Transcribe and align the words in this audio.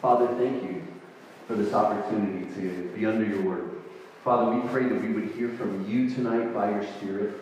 Father, 0.00 0.28
thank 0.36 0.62
you 0.62 0.86
for 1.48 1.54
this 1.54 1.74
opportunity 1.74 2.46
to 2.54 2.88
be 2.94 3.04
under 3.04 3.24
your 3.24 3.42
word. 3.42 3.70
Father, 4.22 4.52
we 4.52 4.68
pray 4.68 4.84
that 4.84 5.02
we 5.02 5.12
would 5.12 5.32
hear 5.32 5.48
from 5.48 5.88
you 5.90 6.08
tonight 6.08 6.54
by 6.54 6.70
your 6.70 6.84
Spirit. 6.84 7.34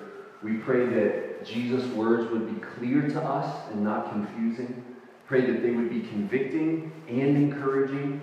We 0.43 0.57
pray 0.59 0.87
that 0.87 1.45
Jesus' 1.45 1.87
words 1.89 2.31
would 2.31 2.55
be 2.55 2.59
clear 2.67 3.09
to 3.09 3.23
us 3.23 3.71
and 3.71 3.85
not 3.85 4.11
confusing. 4.11 4.83
Pray 5.27 5.43
that 5.51 5.61
they 5.61 5.73
would 5.73 5.91
be 5.91 6.01
convicting 6.01 6.91
and 7.09 7.37
encouraging. 7.37 8.23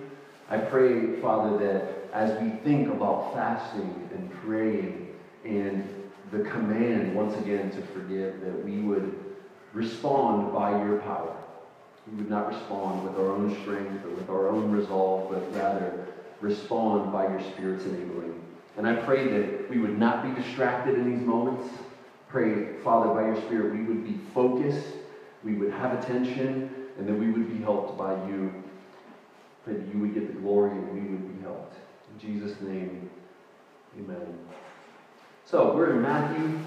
I 0.50 0.58
pray, 0.58 1.20
Father, 1.20 1.56
that 1.58 2.12
as 2.12 2.36
we 2.42 2.50
think 2.64 2.88
about 2.88 3.34
fasting 3.34 4.08
and 4.12 4.32
praying 4.42 5.14
and 5.44 5.88
the 6.32 6.40
command, 6.40 7.14
once 7.14 7.36
again, 7.36 7.70
to 7.70 7.82
forgive, 7.82 8.40
that 8.40 8.64
we 8.64 8.80
would 8.80 9.16
respond 9.72 10.52
by 10.52 10.70
your 10.84 10.98
power. 11.02 11.36
We 12.06 12.18
would 12.18 12.30
not 12.30 12.48
respond 12.48 13.04
with 13.04 13.18
our 13.18 13.30
own 13.30 13.58
strength 13.62 14.04
or 14.04 14.10
with 14.10 14.28
our 14.28 14.48
own 14.48 14.70
resolve, 14.70 15.30
but 15.30 15.54
rather 15.54 16.06
respond 16.40 17.12
by 17.12 17.28
your 17.28 17.40
Spirit's 17.40 17.84
enabling. 17.84 18.40
And 18.76 18.86
I 18.86 18.94
pray 18.94 19.28
that 19.28 19.70
we 19.70 19.78
would 19.78 19.98
not 19.98 20.22
be 20.22 20.42
distracted 20.42 20.96
in 20.96 21.16
these 21.16 21.26
moments. 21.26 21.66
Pray, 22.28 22.74
Father, 22.82 23.14
by 23.14 23.26
your 23.26 23.40
Spirit, 23.42 23.72
we 23.72 23.84
would 23.84 24.04
be 24.04 24.20
focused, 24.34 24.86
we 25.42 25.54
would 25.54 25.72
have 25.72 26.02
attention, 26.02 26.70
and 26.98 27.08
that 27.08 27.14
we 27.14 27.30
would 27.30 27.48
be 27.56 27.62
helped 27.62 27.96
by 27.96 28.12
you. 28.26 28.52
Pray 29.64 29.74
that 29.74 29.94
you 29.94 30.00
would 30.00 30.12
get 30.12 30.26
the 30.26 30.40
glory 30.40 30.72
and 30.72 30.92
we 30.92 31.00
would 31.00 31.36
be 31.36 31.42
helped. 31.42 31.76
In 32.12 32.20
Jesus' 32.20 32.60
name, 32.60 33.08
amen. 33.98 34.38
So 35.46 35.74
we're 35.74 35.94
in 35.94 36.02
Matthew 36.02 36.58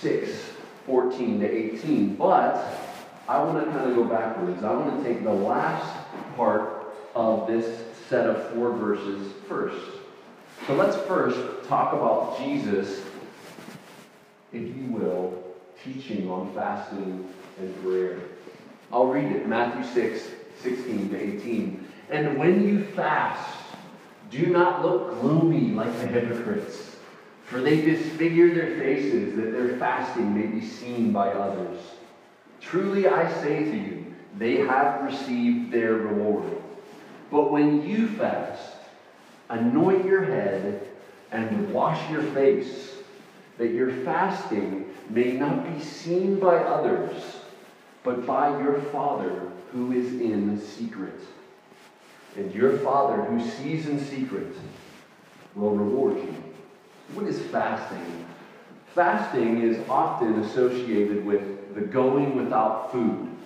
6, 0.00 0.50
14 0.86 1.40
to 1.40 1.50
18, 1.50 2.16
but 2.16 2.87
I 3.28 3.42
want 3.44 3.62
to 3.62 3.70
kind 3.70 3.90
of 3.90 3.94
go 3.94 4.04
backwards. 4.04 4.64
I 4.64 4.72
want 4.72 5.02
to 5.02 5.08
take 5.08 5.22
the 5.22 5.32
last 5.32 5.86
part 6.34 6.94
of 7.14 7.46
this 7.46 7.84
set 8.08 8.26
of 8.26 8.48
four 8.54 8.72
verses 8.72 9.32
first. 9.46 9.84
So 10.66 10.74
let's 10.74 10.96
first 11.06 11.68
talk 11.68 11.92
about 11.92 12.38
Jesus, 12.38 13.02
if 14.52 14.62
you 14.62 14.86
will, 14.88 15.44
teaching 15.84 16.30
on 16.30 16.54
fasting 16.54 17.28
and 17.58 17.82
prayer. 17.82 18.18
I'll 18.90 19.06
read 19.06 19.30
it 19.30 19.46
Matthew 19.46 19.84
6, 19.92 20.22
16 20.62 21.10
to 21.10 21.38
18. 21.38 21.86
And 22.10 22.38
when 22.38 22.66
you 22.66 22.84
fast, 22.84 23.58
do 24.30 24.46
not 24.46 24.82
look 24.82 25.20
gloomy 25.20 25.72
like 25.72 25.92
the 26.00 26.06
hypocrites, 26.06 26.96
for 27.44 27.60
they 27.60 27.82
disfigure 27.82 28.54
their 28.54 28.78
faces 28.78 29.36
that 29.36 29.52
their 29.52 29.76
fasting 29.76 30.34
may 30.34 30.46
be 30.46 30.66
seen 30.66 31.12
by 31.12 31.28
others. 31.28 31.78
Truly 32.70 33.08
I 33.08 33.32
say 33.40 33.64
to 33.64 33.76
you, 33.76 34.04
they 34.36 34.56
have 34.56 35.02
received 35.02 35.72
their 35.72 35.94
reward. 35.94 36.52
But 37.30 37.50
when 37.50 37.82
you 37.82 38.06
fast, 38.08 38.76
anoint 39.48 40.04
your 40.04 40.20
head 40.20 40.90
and 41.30 41.72
wash 41.72 42.10
your 42.10 42.20
face, 42.20 42.98
that 43.56 43.68
your 43.68 43.90
fasting 43.90 44.92
may 45.08 45.32
not 45.32 45.64
be 45.64 45.80
seen 45.80 46.38
by 46.38 46.56
others, 46.56 47.40
but 48.02 48.26
by 48.26 48.50
your 48.62 48.78
Father 48.92 49.50
who 49.72 49.92
is 49.92 50.20
in 50.20 50.58
secret. 50.60 51.20
And 52.36 52.54
your 52.54 52.76
Father 52.78 53.22
who 53.22 53.40
sees 53.40 53.88
in 53.88 53.98
secret 53.98 54.54
will 55.54 55.72
reward 55.72 56.16
you. 56.16 56.34
What 57.14 57.26
is 57.26 57.40
fasting? 57.40 58.26
Fasting 58.94 59.62
is 59.62 59.88
often 59.88 60.34
associated 60.40 61.24
with 61.24 61.57
the 61.74 61.82
going 61.82 62.36
without 62.36 62.92
food. 62.92 63.36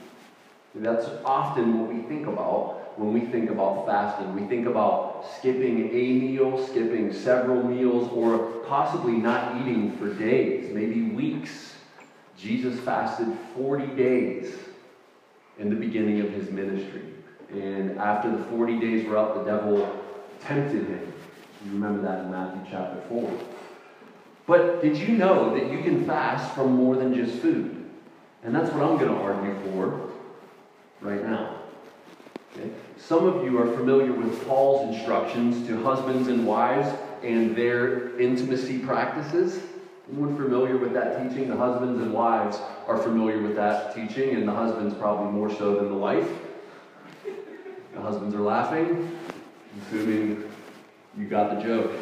That's 0.74 1.06
often 1.24 1.78
what 1.78 1.92
we 1.92 2.02
think 2.02 2.26
about 2.26 2.98
when 2.98 3.12
we 3.12 3.20
think 3.20 3.50
about 3.50 3.86
fasting. 3.86 4.34
We 4.34 4.46
think 4.46 4.66
about 4.66 5.26
skipping 5.38 5.88
a 5.88 6.12
meal, 6.12 6.66
skipping 6.66 7.12
several 7.12 7.62
meals, 7.62 8.10
or 8.12 8.38
possibly 8.66 9.14
not 9.14 9.60
eating 9.60 9.96
for 9.96 10.12
days, 10.12 10.72
maybe 10.74 11.02
weeks. 11.10 11.76
Jesus 12.36 12.80
fasted 12.80 13.28
40 13.54 13.94
days 13.96 14.56
in 15.58 15.68
the 15.68 15.76
beginning 15.76 16.20
of 16.20 16.30
his 16.30 16.50
ministry. 16.50 17.02
And 17.50 17.98
after 17.98 18.30
the 18.34 18.42
40 18.44 18.80
days 18.80 19.06
were 19.06 19.16
up, 19.16 19.34
the 19.34 19.44
devil 19.44 20.00
tempted 20.40 20.86
him. 20.86 21.12
You 21.64 21.72
remember 21.72 22.02
that 22.02 22.24
in 22.24 22.30
Matthew 22.30 22.62
chapter 22.70 23.00
4. 23.08 23.30
But 24.46 24.82
did 24.82 24.96
you 24.96 25.16
know 25.16 25.54
that 25.54 25.70
you 25.70 25.82
can 25.82 26.04
fast 26.04 26.54
from 26.54 26.74
more 26.74 26.96
than 26.96 27.14
just 27.14 27.38
food? 27.40 27.81
And 28.42 28.54
that's 28.54 28.72
what 28.72 28.82
I'm 28.82 28.98
going 28.98 29.10
to 29.10 29.20
argue 29.20 29.54
for 29.70 30.10
right 31.00 31.24
now. 31.24 31.56
Okay? 32.52 32.70
Some 32.96 33.26
of 33.26 33.44
you 33.44 33.58
are 33.58 33.72
familiar 33.76 34.12
with 34.12 34.46
Paul's 34.46 34.94
instructions 34.94 35.66
to 35.66 35.82
husbands 35.82 36.28
and 36.28 36.46
wives 36.46 36.88
and 37.22 37.56
their 37.56 38.18
intimacy 38.18 38.78
practices. 38.78 39.62
Anyone 40.10 40.36
familiar 40.36 40.76
with 40.76 40.92
that 40.94 41.22
teaching? 41.22 41.48
The 41.48 41.56
husbands 41.56 42.02
and 42.02 42.12
wives 42.12 42.58
are 42.86 42.98
familiar 42.98 43.40
with 43.40 43.54
that 43.56 43.94
teaching, 43.94 44.34
and 44.34 44.46
the 44.46 44.52
husbands 44.52 44.94
probably 44.94 45.30
more 45.32 45.48
so 45.48 45.76
than 45.76 45.88
the 45.88 45.94
wife. 45.94 46.28
The 47.94 48.00
husbands 48.00 48.34
are 48.34 48.40
laughing, 48.40 49.16
assuming 49.86 50.44
you 51.16 51.26
got 51.26 51.56
the 51.56 51.62
joke. 51.62 51.92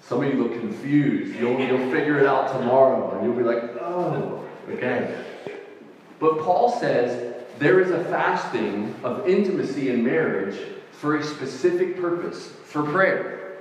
Some 0.00 0.24
of 0.24 0.32
you 0.32 0.42
look 0.42 0.52
confused. 0.58 1.38
You'll, 1.38 1.60
you'll 1.60 1.90
figure 1.92 2.18
it 2.18 2.26
out 2.26 2.50
tomorrow, 2.50 3.16
and 3.16 3.26
you'll 3.26 3.36
be 3.36 3.44
like, 3.44 3.76
oh, 3.80 4.39
okay. 4.68 5.24
But 6.18 6.40
Paul 6.40 6.70
says 6.78 7.34
there 7.58 7.80
is 7.80 7.90
a 7.90 8.04
fasting 8.04 8.94
of 9.02 9.26
intimacy 9.28 9.90
in 9.90 10.04
marriage 10.04 10.58
for 10.92 11.16
a 11.16 11.22
specific 11.22 12.00
purpose, 12.00 12.52
for 12.64 12.82
prayer. 12.82 13.58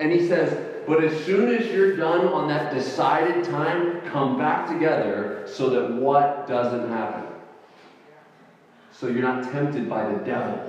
And 0.00 0.12
he 0.12 0.26
says, 0.26 0.56
but 0.86 1.04
as 1.04 1.24
soon 1.24 1.54
as 1.54 1.66
you're 1.66 1.96
done 1.96 2.26
on 2.28 2.48
that 2.48 2.72
decided 2.72 3.44
time, 3.44 4.00
come 4.02 4.38
back 4.38 4.68
together 4.68 5.46
so 5.46 5.70
that 5.70 5.92
what 5.92 6.48
doesn't 6.48 6.88
happen? 6.88 7.24
So 8.92 9.06
you're 9.06 9.22
not 9.22 9.44
tempted 9.44 9.88
by 9.88 10.10
the 10.10 10.18
devil. 10.24 10.68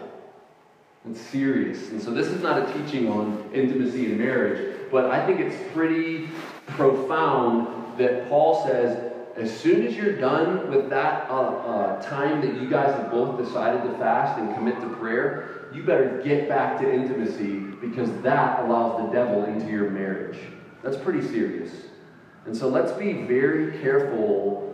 It's 1.10 1.22
serious. 1.22 1.90
And 1.90 2.02
so 2.02 2.12
this 2.12 2.28
is 2.28 2.44
not 2.44 2.70
a 2.70 2.74
teaching 2.74 3.10
on 3.10 3.50
intimacy 3.54 4.12
in 4.12 4.20
marriage, 4.20 4.90
but 4.92 5.06
I 5.06 5.26
think 5.26 5.40
it's 5.40 5.56
pretty 5.74 6.28
profound 6.68 7.89
that 8.00 8.28
Paul 8.30 8.64
says, 8.64 9.14
as 9.36 9.56
soon 9.56 9.84
as 9.84 9.96
you're 9.96 10.18
done 10.18 10.70
with 10.70 10.90
that 10.90 11.30
uh, 11.30 11.34
uh, 11.34 12.02
time 12.02 12.42
that 12.42 12.60
you 12.62 12.68
guys 12.68 12.94
have 12.94 13.12
both 13.12 13.38
decided 13.38 13.84
to 13.90 13.98
fast 13.98 14.40
and 14.40 14.54
commit 14.56 14.82
to 14.82 14.88
prayer, 14.98 15.68
you 15.72 15.84
better 15.84 16.20
get 16.24 16.50
back 16.50 16.80
to 16.80 16.92
intimacy 16.92 17.60
because 17.82 18.10
that 18.22 18.66
allows 18.66 19.06
the 19.06 19.12
devil 19.12 19.44
into 19.44 19.68
your 19.68 19.90
marriage. 19.92 20.40
That's 20.82 20.98
pretty 20.98 21.22
serious. 21.22 21.88
And 22.46 22.56
so 22.56 22.68
let's 22.68 22.92
be 22.94 23.14
very 23.14 23.78
careful 23.80 24.66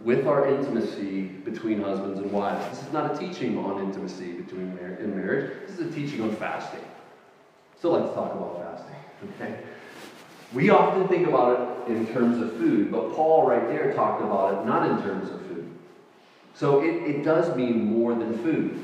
with 0.00 0.26
our 0.26 0.48
intimacy 0.48 1.22
between 1.22 1.80
husbands 1.80 2.18
and 2.18 2.32
wives. 2.32 2.68
This 2.68 2.86
is 2.86 2.92
not 2.92 3.14
a 3.14 3.18
teaching 3.18 3.56
on 3.56 3.80
intimacy 3.80 4.32
between 4.32 4.74
mar- 4.74 4.98
in 4.98 5.16
marriage. 5.16 5.52
This 5.66 5.78
is 5.78 5.88
a 5.88 5.92
teaching 5.92 6.20
on 6.20 6.34
fasting. 6.34 6.84
So 7.80 7.92
let's 7.92 8.12
talk 8.12 8.32
about 8.34 8.58
fasting. 8.58 8.96
Okay. 9.40 9.56
We 10.54 10.68
often 10.70 11.08
think 11.08 11.26
about 11.26 11.88
it 11.88 11.92
in 11.92 12.06
terms 12.08 12.42
of 12.42 12.52
food, 12.58 12.90
but 12.92 13.14
Paul 13.14 13.46
right 13.46 13.66
there 13.68 13.92
talked 13.94 14.22
about 14.22 14.54
it 14.54 14.66
not 14.66 14.90
in 14.90 15.02
terms 15.02 15.30
of 15.30 15.40
food. 15.46 15.70
So 16.54 16.82
it, 16.82 17.10
it 17.10 17.24
does 17.24 17.56
mean 17.56 17.84
more 17.84 18.14
than 18.14 18.38
food. 18.42 18.78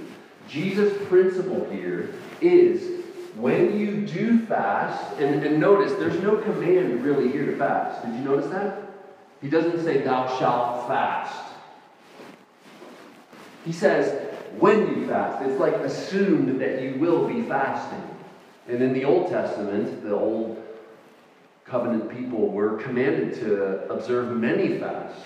Jesus' 0.48 0.96
principle 1.08 1.68
here 1.70 2.14
is 2.40 3.04
when 3.36 3.78
you 3.78 4.06
do 4.06 4.40
fast, 4.46 5.18
and, 5.18 5.44
and 5.44 5.60
notice 5.60 5.92
there's 5.92 6.20
no 6.22 6.38
command 6.38 7.04
really 7.04 7.30
here 7.30 7.46
to 7.46 7.56
fast. 7.56 8.04
Did 8.04 8.14
you 8.14 8.20
notice 8.22 8.50
that? 8.50 8.88
He 9.40 9.48
doesn't 9.48 9.84
say, 9.84 10.02
Thou 10.02 10.38
shalt 10.38 10.88
fast. 10.88 11.52
He 13.64 13.72
says, 13.72 14.36
When 14.58 14.88
you 14.88 15.06
fast. 15.06 15.44
It's 15.44 15.60
like 15.60 15.74
assumed 15.74 16.60
that 16.60 16.82
you 16.82 16.94
will 16.94 17.28
be 17.28 17.42
fasting. 17.42 18.02
And 18.66 18.82
in 18.82 18.92
the 18.92 19.04
Old 19.04 19.30
Testament, 19.30 20.02
the 20.02 20.14
Old 20.14 20.62
Covenant 21.68 22.10
people 22.10 22.48
were 22.48 22.78
commanded 22.78 23.34
to 23.40 23.92
observe 23.92 24.34
many 24.34 24.78
fasts. 24.78 25.22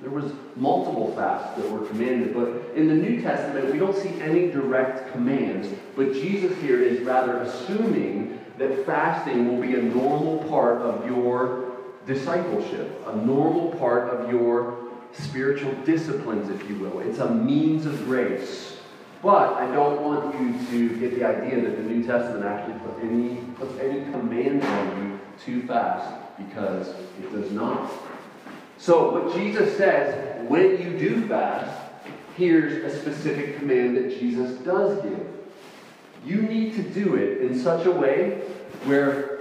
There 0.00 0.10
was 0.10 0.32
multiple 0.56 1.14
fasts 1.14 1.56
that 1.56 1.70
were 1.70 1.86
commanded, 1.86 2.34
but 2.34 2.76
in 2.76 2.88
the 2.88 2.94
New 2.94 3.20
Testament, 3.22 3.72
we 3.72 3.78
don't 3.78 3.96
see 3.96 4.20
any 4.20 4.50
direct 4.50 5.12
commands. 5.12 5.68
But 5.94 6.14
Jesus 6.14 6.56
here 6.60 6.82
is 6.82 7.00
rather 7.02 7.38
assuming 7.38 8.40
that 8.58 8.86
fasting 8.86 9.48
will 9.48 9.60
be 9.60 9.74
a 9.74 9.82
normal 9.82 10.38
part 10.48 10.78
of 10.82 11.06
your 11.06 11.76
discipleship, 12.06 13.00
a 13.06 13.16
normal 13.16 13.70
part 13.72 14.08
of 14.08 14.30
your 14.30 14.78
spiritual 15.12 15.72
disciplines, 15.84 16.50
if 16.50 16.68
you 16.68 16.76
will. 16.76 17.00
It's 17.00 17.18
a 17.18 17.30
means 17.32 17.86
of 17.86 18.04
grace. 18.04 18.78
But 19.22 19.54
I 19.54 19.72
don't 19.72 20.02
want 20.02 20.40
you 20.40 20.88
to 20.88 21.00
get 21.00 21.14
the 21.14 21.24
idea 21.24 21.60
that 21.60 21.76
the 21.76 21.82
New 21.82 22.04
Testament 22.04 22.44
actually 22.44 22.78
puts 22.80 23.00
any, 23.02 23.36
puts 23.56 23.78
any 23.78 24.10
command 24.12 24.62
on 24.62 25.02
you 25.02 25.07
to 25.44 25.62
fast, 25.66 26.36
because 26.36 26.88
it 26.88 27.32
does 27.32 27.50
not. 27.52 27.90
So, 28.78 29.12
what 29.12 29.34
Jesus 29.34 29.76
says, 29.76 30.48
when 30.48 30.80
you 30.80 30.98
do 30.98 31.26
fast, 31.26 31.76
here's 32.36 32.84
a 32.84 33.00
specific 33.00 33.58
command 33.58 33.96
that 33.96 34.18
Jesus 34.18 34.58
does 34.60 35.02
give. 35.02 35.26
You 36.24 36.42
need 36.42 36.74
to 36.74 36.82
do 36.82 37.16
it 37.16 37.42
in 37.42 37.58
such 37.58 37.86
a 37.86 37.90
way 37.90 38.42
where 38.84 39.38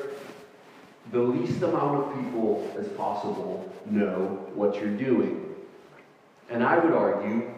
the 1.11 1.19
least 1.19 1.61
amount 1.61 2.03
of 2.03 2.23
people 2.23 2.69
as 2.77 2.87
possible 2.89 3.71
know 3.85 4.49
what 4.53 4.75
you're 4.75 4.97
doing. 4.97 5.55
And 6.49 6.63
I 6.63 6.77
would 6.79 6.93
argue 6.93 7.49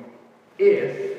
if 0.57 1.17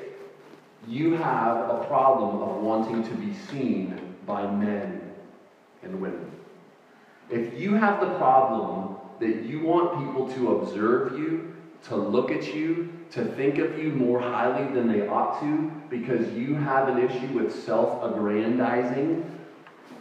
you 0.86 1.14
have 1.14 1.70
a 1.70 1.84
problem 1.86 2.42
of 2.42 2.62
wanting 2.62 3.02
to 3.02 3.14
be 3.14 3.34
seen 3.50 3.98
by 4.26 4.50
men 4.50 5.00
and 5.82 6.00
women, 6.00 6.30
if 7.30 7.60
you 7.60 7.74
have 7.74 8.00
the 8.00 8.14
problem 8.16 8.96
that 9.20 9.44
you 9.44 9.60
want 9.60 9.98
people 10.04 10.28
to 10.32 10.56
observe 10.56 11.18
you, 11.18 11.54
to 11.84 11.96
look 11.96 12.30
at 12.30 12.54
you, 12.54 12.88
to 13.10 13.24
think 13.24 13.58
of 13.58 13.78
you 13.78 13.90
more 13.90 14.20
highly 14.20 14.72
than 14.72 14.88
they 14.88 15.06
ought 15.06 15.40
to, 15.40 15.70
because 15.88 16.30
you 16.32 16.54
have 16.54 16.88
an 16.88 16.98
issue 16.98 17.28
with 17.28 17.52
self 17.52 18.02
aggrandizing, 18.02 19.24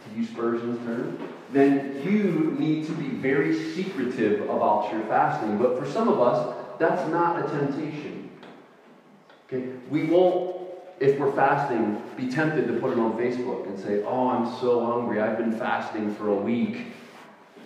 to 0.04 0.16
use 0.16 0.28
Spurgeon's 0.28 0.84
term, 0.86 1.18
then 1.52 2.00
you 2.02 2.54
need 2.58 2.86
to 2.86 2.92
be 2.92 3.08
very 3.08 3.54
secretive 3.54 4.42
about 4.42 4.90
your 4.92 5.02
fasting. 5.02 5.58
But 5.58 5.78
for 5.78 5.86
some 5.86 6.08
of 6.08 6.20
us, 6.20 6.56
that's 6.78 7.08
not 7.10 7.44
a 7.44 7.48
temptation. 7.48 8.30
Okay? 9.46 9.68
We 9.90 10.04
won't, 10.04 10.68
if 11.00 11.18
we're 11.18 11.32
fasting, 11.32 12.02
be 12.16 12.30
tempted 12.30 12.66
to 12.68 12.74
put 12.80 12.92
it 12.92 12.98
on 12.98 13.12
Facebook 13.18 13.66
and 13.66 13.78
say, 13.78 14.02
Oh, 14.02 14.28
I'm 14.28 14.46
so 14.60 14.84
hungry. 14.84 15.20
I've 15.20 15.36
been 15.36 15.52
fasting 15.52 16.14
for 16.14 16.28
a 16.28 16.34
week. 16.34 16.86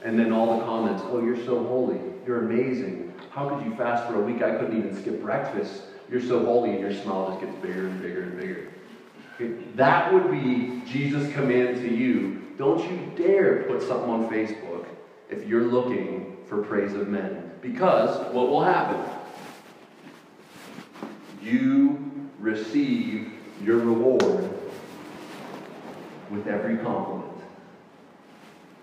And 0.04 0.18
then 0.18 0.32
all 0.32 0.58
the 0.58 0.64
comments, 0.64 1.02
Oh, 1.06 1.24
you're 1.24 1.42
so 1.44 1.64
holy. 1.64 1.98
You're 2.26 2.44
amazing. 2.44 3.12
How 3.30 3.48
could 3.48 3.64
you 3.64 3.74
fast 3.74 4.06
for 4.06 4.16
a 4.16 4.20
week? 4.20 4.42
I 4.42 4.56
couldn't 4.56 4.78
even 4.78 5.00
skip 5.00 5.20
breakfast. 5.20 5.82
You're 6.10 6.20
so 6.20 6.44
holy, 6.44 6.70
and 6.70 6.80
your 6.80 6.94
smile 6.94 7.30
just 7.30 7.40
gets 7.40 7.56
bigger 7.56 7.86
and 7.86 8.00
bigger 8.00 8.22
and 8.22 8.38
bigger. 8.38 8.68
Okay? 9.34 9.64
That 9.74 10.12
would 10.12 10.30
be 10.30 10.82
Jesus' 10.86 11.32
command 11.32 11.78
to 11.78 11.92
you. 11.92 12.42
Don't 12.58 12.88
you 12.88 13.10
dare 13.16 13.64
put 13.64 13.82
something 13.82 14.10
on 14.10 14.28
Facebook 14.28 14.86
if 15.30 15.46
you're 15.48 15.64
looking 15.64 16.36
for 16.46 16.62
praise 16.62 16.94
of 16.94 17.08
men. 17.08 17.50
Because 17.60 18.16
what 18.32 18.48
will 18.48 18.62
happen? 18.62 19.02
You 21.42 22.30
receive 22.38 23.32
your 23.62 23.78
reward 23.78 24.50
with 26.30 26.46
every 26.46 26.76
compliment. 26.78 27.23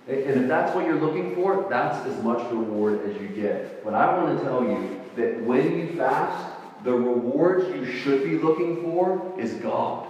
And 0.07 0.41
if 0.41 0.47
that's 0.47 0.73
what 0.73 0.85
you're 0.85 0.99
looking 0.99 1.35
for, 1.35 1.67
that's 1.69 2.05
as 2.07 2.23
much 2.23 2.39
reward 2.51 3.01
as 3.05 3.21
you 3.21 3.27
get. 3.27 3.83
But 3.83 3.93
I 3.93 4.17
want 4.17 4.37
to 4.37 4.43
tell 4.43 4.63
you 4.63 4.99
that 5.15 5.41
when 5.43 5.77
you 5.77 5.95
fast, 5.95 6.57
the 6.83 6.93
rewards 6.93 7.67
you 7.75 7.85
should 7.85 8.23
be 8.23 8.37
looking 8.37 8.81
for 8.81 9.33
is 9.37 9.53
God. 9.55 10.07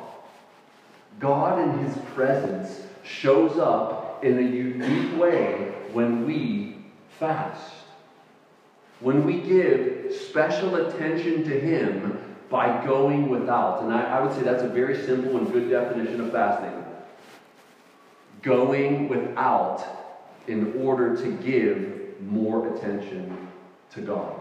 God 1.20 1.60
in 1.60 1.86
His 1.86 1.98
presence 2.14 2.82
shows 3.04 3.58
up 3.58 4.24
in 4.24 4.38
a 4.38 4.42
unique 4.42 5.20
way 5.20 5.74
when 5.92 6.26
we 6.26 6.78
fast. 7.20 7.74
When 9.02 9.26
we 9.26 9.42
give 9.42 10.14
special 10.14 10.76
attention 10.76 11.44
to 11.44 11.60
Him 11.60 12.18
by 12.50 12.86
going 12.86 13.30
without. 13.30 13.84
And 13.84 13.94
I, 13.94 14.04
I 14.04 14.22
would 14.22 14.34
say 14.34 14.44
that's 14.44 14.64
a 14.64 14.70
very 14.70 15.04
simple 15.04 15.38
and 15.38 15.52
good 15.52 15.70
definition 15.70 16.22
of 16.22 16.32
fasting 16.32 16.81
going 18.42 19.08
without 19.08 19.84
in 20.48 20.74
order 20.82 21.16
to 21.16 21.32
give 21.44 22.22
more 22.22 22.76
attention 22.76 23.50
to 23.92 24.02
God. 24.02 24.36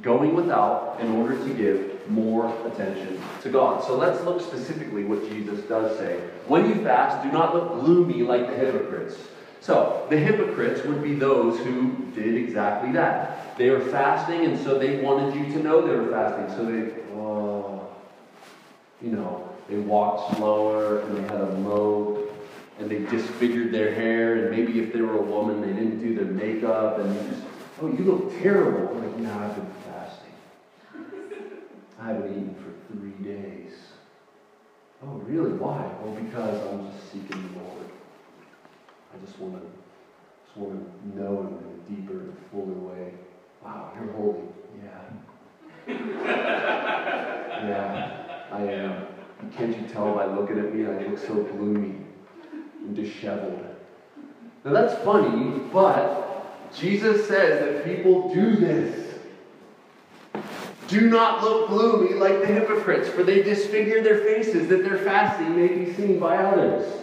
Going 0.00 0.34
without 0.34 0.98
in 1.00 1.12
order 1.12 1.36
to 1.36 1.54
give 1.54 2.10
more 2.10 2.54
attention 2.66 3.20
to 3.42 3.50
God. 3.50 3.84
So 3.84 3.96
let's 3.96 4.22
look 4.24 4.40
specifically 4.40 5.04
what 5.04 5.28
Jesus 5.28 5.60
does 5.66 5.98
say. 5.98 6.18
When 6.46 6.68
you 6.68 6.82
fast, 6.82 7.22
do 7.22 7.30
not 7.30 7.54
look 7.54 7.80
gloomy 7.80 8.22
like 8.22 8.48
the 8.48 8.56
hypocrites. 8.56 9.16
So, 9.60 10.08
the 10.10 10.16
hypocrites 10.16 10.84
would 10.84 11.04
be 11.04 11.14
those 11.14 11.56
who 11.60 11.94
did 12.16 12.34
exactly 12.34 12.90
that. 12.92 13.56
They 13.56 13.70
were 13.70 13.78
fasting, 13.78 14.44
and 14.44 14.58
so 14.58 14.76
they 14.76 15.00
wanted 15.00 15.36
you 15.36 15.52
to 15.52 15.62
know 15.62 15.86
they 15.86 15.94
were 15.94 16.10
fasting. 16.10 16.56
So 16.56 16.64
they, 16.64 16.92
oh, 17.14 17.88
you 19.00 19.10
know, 19.10 19.48
they 19.68 19.76
walked 19.76 20.36
slower 20.36 21.02
and 21.02 21.16
they 21.16 21.22
had 21.22 21.42
a 21.42 21.54
mope 21.58 22.31
and 22.78 22.90
they 22.90 22.98
disfigured 22.98 23.72
their 23.72 23.94
hair, 23.94 24.36
and 24.36 24.50
maybe 24.50 24.80
if 24.80 24.92
they 24.92 25.00
were 25.00 25.16
a 25.16 25.22
woman, 25.22 25.60
they 25.60 25.72
didn't 25.72 26.00
do 26.00 26.14
their 26.14 26.32
makeup, 26.32 26.98
and 26.98 27.14
you 27.14 27.30
just, 27.30 27.42
oh, 27.80 27.88
you 27.88 28.04
look 28.04 28.42
terrible. 28.42 28.88
I'm 28.88 29.02
like, 29.02 29.18
no, 29.18 29.38
I've 29.38 29.54
been 29.54 29.70
fasting. 29.84 30.34
I 32.00 32.06
haven't 32.08 32.30
eaten 32.30 32.54
for 32.56 32.92
three 32.92 33.24
days. 33.24 33.72
Oh, 35.02 35.16
really? 35.26 35.52
Why? 35.52 35.90
Well, 36.02 36.14
because 36.14 36.66
I'm 36.68 36.90
just 36.92 37.12
seeking 37.12 37.52
the 37.52 37.60
Lord. 37.60 37.90
I 39.14 39.24
just 39.24 39.38
want 39.38 39.60
to, 39.60 39.68
just 40.46 40.56
want 40.56 40.72
to 40.72 41.20
know 41.20 41.40
Him 41.40 41.58
in 41.58 41.96
a 41.96 42.00
deeper 42.00 42.18
and 42.20 42.36
fuller 42.50 42.72
way. 42.72 43.14
Wow, 43.62 43.92
you're 43.94 44.12
holy. 44.12 44.48
Yeah. 44.82 45.02
yeah, 47.68 48.44
I 48.50 48.62
am. 48.62 49.06
Can't 49.56 49.76
you 49.76 49.86
tell 49.88 50.14
by 50.14 50.26
looking 50.26 50.58
at 50.58 50.74
me? 50.74 50.86
I 50.86 51.08
look 51.08 51.18
so 51.18 51.42
gloomy 51.42 52.06
and 52.84 52.96
disheveled. 52.96 53.64
Now 54.64 54.72
that's 54.72 55.02
funny, 55.04 55.60
but 55.72 56.70
Jesus 56.74 57.26
says 57.26 57.60
that 57.60 57.84
people 57.84 58.32
do 58.32 58.56
this. 58.56 59.18
Do 60.88 61.08
not 61.08 61.42
look 61.42 61.68
gloomy 61.68 62.14
like 62.14 62.40
the 62.40 62.46
hypocrites, 62.46 63.08
for 63.08 63.22
they 63.22 63.42
disfigure 63.42 64.02
their 64.02 64.18
faces 64.18 64.68
that 64.68 64.84
their 64.84 64.98
fasting 64.98 65.56
may 65.56 65.68
be 65.68 65.92
seen 65.94 66.18
by 66.18 66.36
others. 66.36 67.02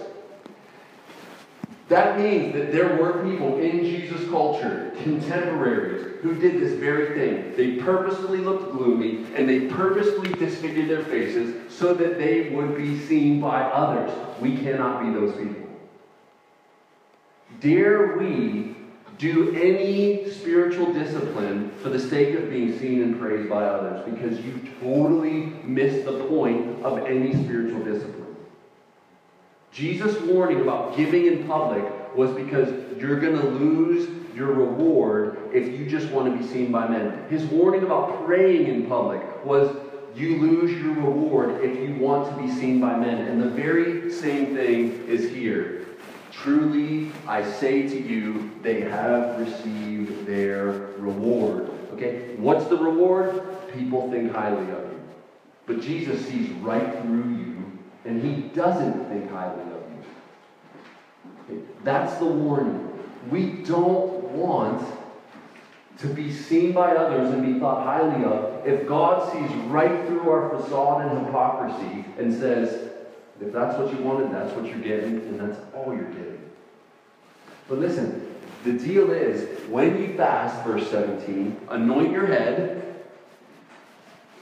That 1.87 2.19
means 2.19 2.53
that 2.53 2.71
there 2.71 2.97
were 2.97 3.23
people 3.23 3.57
in 3.57 3.83
Jesus' 3.83 4.29
culture, 4.29 4.93
contemporaries, 5.01 6.21
who 6.21 6.35
did 6.35 6.61
this 6.61 6.73
very 6.73 7.15
thing. 7.17 7.55
They 7.55 7.83
purposefully 7.83 8.39
looked 8.39 8.73
gloomy 8.73 9.25
and 9.35 9.49
they 9.49 9.61
purposefully 9.61 10.33
disfigured 10.33 10.87
their 10.87 11.03
faces 11.03 11.73
so 11.73 11.95
that 11.95 12.19
they 12.19 12.49
would 12.49 12.77
be 12.77 12.99
seen 12.99 13.41
by 13.41 13.61
others. 13.63 14.11
We 14.39 14.57
cannot 14.57 15.01
be 15.03 15.11
those 15.11 15.35
people. 15.35 15.68
Dare 17.59 18.17
we 18.17 18.75
do 19.17 19.53
any 19.53 20.29
spiritual 20.29 20.93
discipline 20.93 21.71
for 21.81 21.89
the 21.89 21.99
sake 21.99 22.35
of 22.35 22.49
being 22.49 22.77
seen 22.79 23.01
and 23.01 23.19
praised 23.19 23.49
by 23.49 23.63
others 23.65 24.09
because 24.09 24.39
you 24.39 24.61
totally 24.79 25.53
miss 25.63 26.05
the 26.05 26.23
point 26.25 26.81
of 26.83 27.05
any 27.05 27.33
spiritual 27.43 27.83
discipline. 27.83 28.35
Jesus' 29.71 30.19
warning 30.21 30.61
about 30.61 30.95
giving 30.95 31.25
in 31.25 31.45
public 31.47 31.83
was 32.15 32.31
because 32.31 32.69
you're 32.97 33.19
going 33.19 33.35
to 33.35 33.45
lose 33.45 34.09
your 34.33 34.53
reward 34.53 35.37
if 35.53 35.77
you 35.77 35.85
just 35.85 36.09
want 36.11 36.31
to 36.31 36.37
be 36.37 36.47
seen 36.47 36.71
by 36.71 36.87
men. 36.87 37.27
His 37.29 37.43
warning 37.45 37.83
about 37.83 38.25
praying 38.25 38.67
in 38.67 38.87
public 38.87 39.21
was 39.45 39.75
you 40.15 40.37
lose 40.37 40.71
your 40.71 40.93
reward 40.93 41.63
if 41.63 41.77
you 41.77 41.95
want 41.95 42.33
to 42.33 42.41
be 42.41 42.49
seen 42.49 42.79
by 42.79 42.97
men. 42.97 43.27
And 43.27 43.41
the 43.41 43.49
very 43.49 44.11
same 44.11 44.55
thing 44.55 45.05
is 45.07 45.29
here. 45.29 45.85
Truly, 46.31 47.11
I 47.27 47.43
say 47.43 47.87
to 47.87 47.99
you, 47.99 48.51
they 48.61 48.81
have 48.81 49.39
received 49.39 50.25
their 50.25 50.67
reward. 50.97 51.69
Okay? 51.93 52.35
What's 52.37 52.65
the 52.65 52.77
reward? 52.77 53.43
People 53.73 54.09
think 54.11 54.31
highly 54.31 54.71
of 54.71 54.79
you. 54.91 55.01
But 55.65 55.81
Jesus 55.81 56.25
sees 56.27 56.49
right 56.61 57.01
through 57.01 57.29
you, 57.35 57.79
and 58.05 58.21
he 58.23 58.49
doesn't 58.49 59.09
think 59.09 59.31
highly 59.31 59.61
of 59.61 59.67
you. 59.69 61.55
Okay? 61.55 61.63
That's 61.83 62.15
the 62.15 62.25
warning. 62.25 62.85
We 63.29 63.63
don't 63.63 64.23
want 64.31 64.85
to 65.99 66.07
be 66.07 66.31
seen 66.31 66.71
by 66.71 66.95
others 66.95 67.29
and 67.31 67.45
be 67.45 67.59
thought 67.59 67.83
highly 67.85 68.23
of 68.23 68.65
if 68.65 68.87
God 68.87 69.31
sees 69.33 69.51
right 69.65 70.07
through 70.07 70.29
our 70.29 70.49
facade 70.49 71.11
and 71.11 71.25
hypocrisy 71.25 72.05
and 72.17 72.33
says, 72.33 72.89
if 73.41 73.53
that's 73.53 73.77
what 73.77 73.93
you 73.93 74.03
wanted, 74.03 74.31
that's 74.31 74.53
what 74.53 74.65
you're 74.65 74.79
getting, 74.79 75.17
and 75.21 75.39
that's 75.39 75.59
all 75.73 75.93
you're 75.93 76.11
getting. 76.11 76.49
But 77.67 77.79
listen, 77.79 78.35
the 78.63 78.73
deal 78.73 79.11
is 79.11 79.47
when 79.69 80.01
you 80.01 80.17
fast, 80.17 80.65
verse 80.65 80.89
17, 80.89 81.67
anoint 81.69 82.11
your 82.11 82.27
head. 82.27 82.75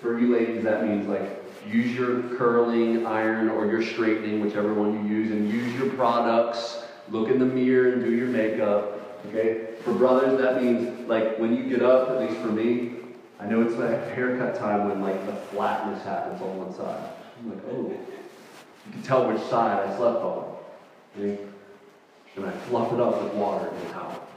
For 0.02 0.20
you 0.20 0.36
ladies, 0.36 0.64
that 0.64 0.88
means 0.88 1.08
like 1.08 1.44
use 1.68 1.96
your 1.96 2.22
curling 2.38 3.06
iron 3.06 3.50
or 3.50 3.66
your 3.66 3.84
straightening, 3.84 4.42
whichever 4.42 4.74
one 4.74 5.08
you 5.08 5.16
use, 5.16 5.32
and 5.32 5.50
use 5.52 5.74
your 5.76 5.90
products. 5.94 6.84
Look 7.10 7.30
in 7.30 7.40
the 7.40 7.46
mirror 7.46 7.94
and 7.94 8.04
do 8.04 8.12
your 8.12 8.28
makeup. 8.28 9.22
Okay? 9.28 9.76
For 9.84 9.94
brothers, 9.94 10.40
that 10.40 10.64
means 10.64 11.08
like 11.08 11.38
when 11.38 11.56
you 11.56 11.70
get 11.70 11.82
up, 11.82 12.10
at 12.10 12.22
least 12.22 12.40
for 12.42 12.48
me, 12.48 12.94
I 13.40 13.46
know 13.46 13.62
it's 13.62 13.76
like 13.76 14.14
haircut 14.14 14.56
time 14.56 14.90
when 14.90 15.02
like 15.02 15.26
the 15.26 15.34
flatness 15.34 16.04
happens 16.04 16.42
on 16.42 16.58
one 16.58 16.74
side. 16.74 17.12
I'm 17.40 17.50
like, 17.50 17.64
oh. 17.72 17.94
You 18.88 18.94
can 18.94 19.02
tell 19.04 19.32
which 19.32 19.42
side 19.44 19.88
I 19.88 19.98
slept 19.98 20.24
on. 20.24 20.58
Okay? 21.18 21.38
And 22.36 22.46
I 22.46 22.52
fluff 22.52 22.94
it 22.94 23.00
up 23.00 23.22
with 23.24 23.34
water 23.34 23.68
and 23.68 23.90
towel. 23.90 24.28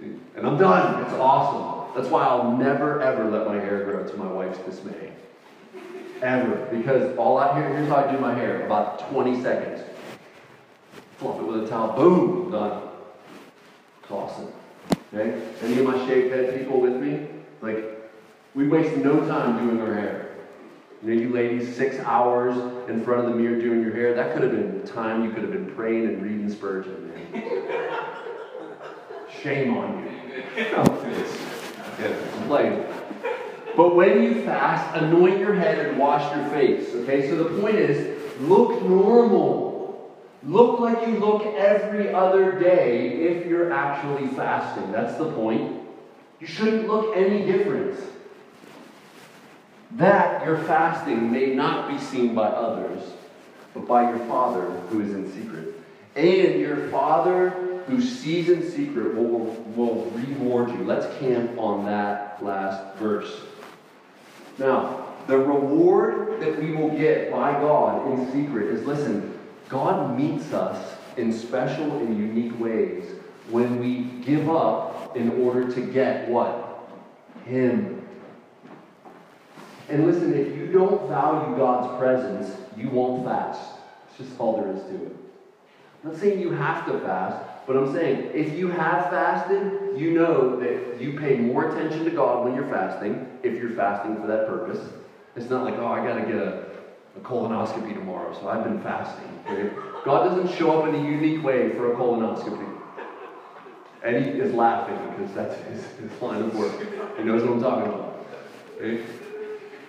And 0.00 0.46
I'm 0.46 0.58
done. 0.58 1.02
It's 1.04 1.14
awesome. 1.14 1.94
That's 1.96 2.08
why 2.10 2.24
I'll 2.24 2.56
never, 2.56 3.02
ever 3.02 3.30
let 3.30 3.46
my 3.46 3.54
hair 3.54 3.84
grow 3.84 4.06
to 4.06 4.16
my 4.16 4.30
wife's 4.30 4.58
dismay. 4.58 5.12
Ever. 6.22 6.68
Because 6.70 7.16
all 7.16 7.38
I 7.38 7.58
hear, 7.58 7.68
here's 7.70 7.88
how 7.88 7.96
I 7.96 8.12
do 8.12 8.18
my 8.18 8.34
hair. 8.34 8.64
About 8.66 9.10
20 9.10 9.42
seconds. 9.42 9.82
Fluff 11.18 11.40
it 11.40 11.46
with 11.46 11.64
a 11.64 11.68
towel. 11.68 11.96
Boom. 11.96 12.50
Done. 12.50 12.82
Awesome. 14.10 14.52
Okay? 15.12 15.42
Any 15.62 15.78
of 15.78 15.86
my 15.86 16.06
shaved 16.06 16.32
head 16.32 16.58
people 16.58 16.80
with 16.80 16.94
me? 16.96 17.26
Like, 17.60 18.10
we 18.54 18.68
waste 18.68 18.96
no 18.98 19.26
time 19.26 19.66
doing 19.66 19.80
our 19.80 19.94
hair. 19.94 20.25
You 21.02 21.14
know, 21.14 21.22
you 21.22 21.28
ladies, 21.28 21.76
six 21.76 21.98
hours 21.98 22.56
in 22.88 23.04
front 23.04 23.20
of 23.20 23.26
the 23.30 23.36
mirror 23.36 23.60
doing 23.60 23.82
your 23.82 23.92
hair, 23.92 24.14
that 24.14 24.32
could 24.32 24.42
have 24.42 24.52
been 24.52 24.82
time 24.86 25.24
you 25.24 25.30
could 25.30 25.42
have 25.42 25.52
been 25.52 25.74
praying 25.74 26.06
and 26.06 26.22
reading 26.22 26.50
Spurgeon, 26.50 27.08
man. 27.08 27.42
Shame 29.42 29.76
on 29.76 30.04
you. 30.04 30.10
Playing. 32.46 32.84
But 33.76 33.94
when 33.94 34.22
you 34.22 34.42
fast, 34.42 34.96
anoint 34.96 35.38
your 35.38 35.54
head 35.54 35.86
and 35.86 35.98
wash 35.98 36.34
your 36.34 36.48
face. 36.48 36.94
Okay, 36.94 37.28
so 37.28 37.36
the 37.36 37.60
point 37.60 37.76
is 37.76 38.18
look 38.40 38.82
normal. 38.82 40.16
Look 40.42 40.80
like 40.80 41.06
you 41.06 41.18
look 41.18 41.44
every 41.56 42.14
other 42.14 42.58
day 42.58 43.08
if 43.08 43.46
you're 43.46 43.72
actually 43.72 44.28
fasting. 44.28 44.92
That's 44.92 45.16
the 45.16 45.30
point. 45.32 45.82
You 46.40 46.46
shouldn't 46.46 46.86
look 46.86 47.14
any 47.16 47.44
different. 47.44 47.98
That 49.96 50.44
your 50.44 50.58
fasting 50.58 51.30
may 51.32 51.54
not 51.54 51.90
be 51.90 51.98
seen 51.98 52.34
by 52.34 52.48
others, 52.48 53.02
but 53.72 53.86
by 53.86 54.10
your 54.10 54.18
Father 54.26 54.62
who 54.90 55.00
is 55.00 55.14
in 55.14 55.32
secret. 55.32 55.74
And 56.14 56.60
your 56.60 56.88
Father 56.88 57.50
who 57.86 58.02
sees 58.02 58.50
in 58.50 58.68
secret 58.70 59.14
will, 59.14 59.46
will 59.74 60.10
reward 60.10 60.70
you. 60.70 60.84
Let's 60.84 61.06
camp 61.18 61.58
on 61.58 61.86
that 61.86 62.42
last 62.44 62.96
verse. 62.96 63.40
Now, 64.58 65.14
the 65.26 65.38
reward 65.38 66.40
that 66.40 66.60
we 66.60 66.72
will 66.72 66.90
get 66.90 67.30
by 67.30 67.52
God 67.52 68.12
in 68.12 68.30
secret 68.32 68.66
is 68.68 68.86
listen, 68.86 69.38
God 69.68 70.18
meets 70.18 70.52
us 70.52 70.96
in 71.16 71.32
special 71.32 71.98
and 71.98 72.18
unique 72.18 72.58
ways 72.60 73.04
when 73.50 73.78
we 73.78 74.22
give 74.24 74.50
up 74.50 75.16
in 75.16 75.42
order 75.42 75.72
to 75.72 75.80
get 75.80 76.28
what? 76.28 76.90
Him. 77.44 77.95
And 79.88 80.06
listen, 80.06 80.34
if 80.34 80.56
you 80.56 80.66
don't 80.66 81.08
value 81.08 81.56
God's 81.56 81.96
presence, 81.98 82.56
you 82.76 82.90
won't 82.90 83.24
fast. 83.24 83.78
It's 84.08 84.18
just 84.18 84.40
all 84.40 84.60
there 84.60 84.72
is 84.72 84.82
to 84.82 85.06
it. 85.06 85.16
I'm 86.02 86.12
not 86.12 86.20
saying 86.20 86.40
you 86.40 86.50
have 86.50 86.86
to 86.86 86.98
fast, 87.00 87.66
but 87.66 87.76
I'm 87.76 87.92
saying 87.92 88.30
if 88.34 88.56
you 88.56 88.68
have 88.68 89.10
fasted, 89.10 89.98
you 89.98 90.12
know 90.12 90.56
that 90.56 91.00
you 91.00 91.18
pay 91.18 91.36
more 91.36 91.70
attention 91.70 92.04
to 92.04 92.10
God 92.10 92.44
when 92.44 92.54
you're 92.54 92.68
fasting, 92.68 93.28
if 93.42 93.54
you're 93.54 93.70
fasting 93.70 94.20
for 94.20 94.26
that 94.26 94.46
purpose. 94.46 94.88
It's 95.36 95.50
not 95.50 95.64
like, 95.64 95.74
oh, 95.74 95.86
I 95.86 96.04
got 96.04 96.14
to 96.18 96.22
get 96.22 96.36
a, 96.36 96.66
a, 97.16 97.20
colonoscopy 97.20 97.94
tomorrow, 97.94 98.32
so 98.32 98.48
I've 98.48 98.64
been 98.64 98.80
fasting. 98.80 99.24
God 100.04 100.28
doesn't 100.28 100.56
show 100.56 100.80
up 100.80 100.88
in 100.88 100.94
a 100.94 101.02
unique 101.02 101.44
way 101.44 101.70
for 101.70 101.92
a 101.92 101.96
colonoscopy. 101.96 102.72
And 104.02 104.24
he 104.24 104.30
is 104.32 104.54
laughing 104.54 104.98
because 105.10 105.34
that's 105.34 105.60
his, 105.64 105.84
his 105.98 106.22
line 106.22 106.42
of 106.42 106.54
work. 106.54 106.72
He 107.18 107.24
knows 107.24 107.42
what 107.42 107.52
I'm 107.52 107.60
talking 107.60 107.92
about. 107.92 108.26
Okay? 108.76 109.02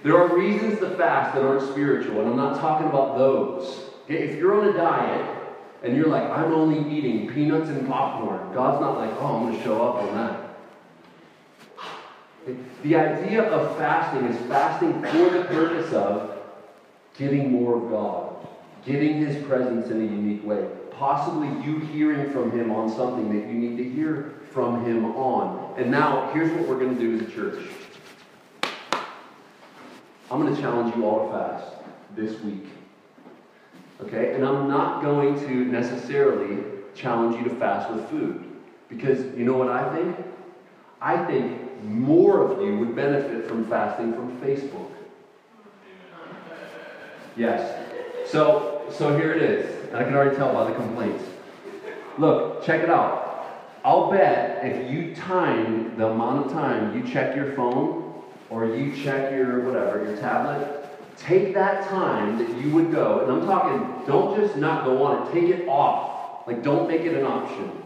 There 0.04 0.18
are 0.18 0.36
reasons 0.36 0.80
to 0.80 0.92
fast 0.92 1.36
that 1.36 1.44
aren't 1.44 1.70
spiritual, 1.70 2.22
and 2.22 2.30
I'm 2.30 2.38
not 2.38 2.60
talking 2.60 2.88
about 2.88 3.18
those. 3.18 3.90
Okay? 4.04 4.20
If 4.24 4.38
you're 4.38 4.60
on 4.60 4.68
a 4.70 4.74
diet 4.74 5.38
and 5.84 5.96
you're 5.96 6.08
like, 6.08 6.24
I'm 6.24 6.54
only 6.54 6.96
eating 6.96 7.28
peanuts 7.34 7.70
and 7.70 7.88
popcorn, 7.88 8.54
God's 8.54 8.80
not 8.82 8.98
like, 8.98 9.12
oh, 9.20 9.38
I'm 9.38 9.44
going 9.48 9.58
to 9.58 9.64
show 9.64 9.88
up 9.88 9.96
on 10.04 10.16
that. 10.16 10.44
The 12.84 12.96
idea 12.96 13.44
of 13.44 13.78
fasting 13.78 14.26
is 14.28 14.38
fasting 14.48 15.02
for 15.02 15.30
the 15.30 15.44
purpose 15.46 15.92
of 15.94 16.38
getting 17.18 17.52
more 17.52 17.76
of 17.76 17.90
God, 17.90 18.48
getting 18.86 19.26
His 19.26 19.44
presence 19.46 19.90
in 19.90 20.00
a 20.00 20.06
unique 20.06 20.46
way, 20.46 20.66
possibly 20.92 21.48
you 21.66 21.80
hearing 21.80 22.32
from 22.32 22.52
Him 22.52 22.72
on 22.72 22.90
something 22.90 23.28
that 23.38 23.48
you 23.48 23.54
need 23.54 23.78
to 23.78 23.84
hear 23.84 24.36
from 24.54 24.86
Him 24.86 25.06
on. 25.18 25.78
And 25.78 25.92
now, 25.92 26.32
here's 26.32 26.52
what 26.52 26.68
we're 26.70 26.80
going 26.80 26.96
to 26.96 27.02
do 27.02 27.16
as 27.16 27.30
a 27.30 27.32
church. 27.32 27.68
I'm 30.30 30.42
going 30.42 30.54
to 30.54 30.62
challenge 30.62 30.96
you 30.96 31.06
all 31.06 31.28
to 31.28 31.32
fast 31.32 31.74
this 32.16 32.40
week. 32.42 32.66
Okay? 34.02 34.34
And 34.34 34.46
I'm 34.46 34.68
not 34.68 35.02
going 35.02 35.40
to 35.40 35.66
necessarily 35.66 36.64
challenge 36.96 37.38
you 37.38 37.50
to 37.50 37.56
fast 37.56 37.92
with 37.94 38.10
food. 38.10 38.44
Because 38.90 39.20
you 39.38 39.46
know 39.46 39.58
what 39.58 39.70
I 39.70 39.96
think? 39.96 40.18
I 41.02 41.24
think 41.26 41.84
more 41.84 42.42
of 42.42 42.62
you 42.62 42.78
would 42.80 42.96
benefit 42.96 43.48
from 43.48 43.68
fasting 43.68 44.14
from 44.14 44.40
Facebook. 44.42 44.90
Yes. 47.36 47.86
So, 48.26 48.84
so 48.92 49.16
here 49.16 49.32
it 49.32 49.42
is. 49.42 49.94
I 49.94 50.04
can 50.04 50.14
already 50.14 50.36
tell 50.36 50.54
by 50.54 50.70
the 50.70 50.76
complaints. 50.76 51.24
Look, 52.18 52.64
check 52.66 52.82
it 52.82 52.90
out. 52.90 53.24
I'll 53.86 54.12
bet 54.12 54.66
if 54.66 54.92
you 54.92 55.16
time 55.16 55.98
the 55.98 56.08
amount 56.08 56.48
of 56.48 56.52
time 56.52 56.98
you 56.98 57.10
check 57.10 57.36
your 57.36 57.54
phone 57.54 57.97
or 58.50 58.66
you 58.66 58.96
check 58.96 59.32
your 59.32 59.62
whatever, 59.62 60.04
your 60.04 60.18
tablet, 60.18 60.90
take 61.18 61.54
that 61.54 61.88
time 61.88 62.38
that 62.38 62.58
you 62.58 62.74
would 62.74 62.92
go, 62.92 63.22
and 63.22 63.32
I'm 63.32 63.46
talking, 63.46 64.06
don't 64.06 64.40
just 64.40 64.56
not 64.58 64.86
go 64.86 65.04
on 65.04 65.28
it, 65.28 65.34
take 65.34 65.50
it 65.50 65.68
off. 65.68 66.48
Like, 66.48 66.64
don't 66.64 66.88
make 66.88 67.02
it 67.02 67.14
an 67.14 67.26
option. 67.26 67.84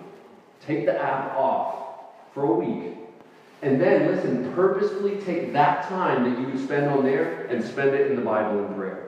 Take 0.59 0.85
the 0.85 1.01
app 1.01 1.35
off 1.35 2.03
for 2.33 2.43
a 2.43 2.53
week. 2.53 2.93
And 3.63 3.81
then, 3.81 4.07
listen, 4.07 4.53
purposefully 4.53 5.19
take 5.19 5.53
that 5.53 5.87
time 5.87 6.23
that 6.29 6.39
you 6.39 6.47
would 6.47 6.59
spend 6.59 6.89
on 6.89 7.03
there 7.03 7.45
and 7.47 7.63
spend 7.63 7.95
it 7.95 8.09
in 8.09 8.15
the 8.15 8.21
Bible 8.21 8.59
and 8.59 8.75
prayer. 8.75 9.07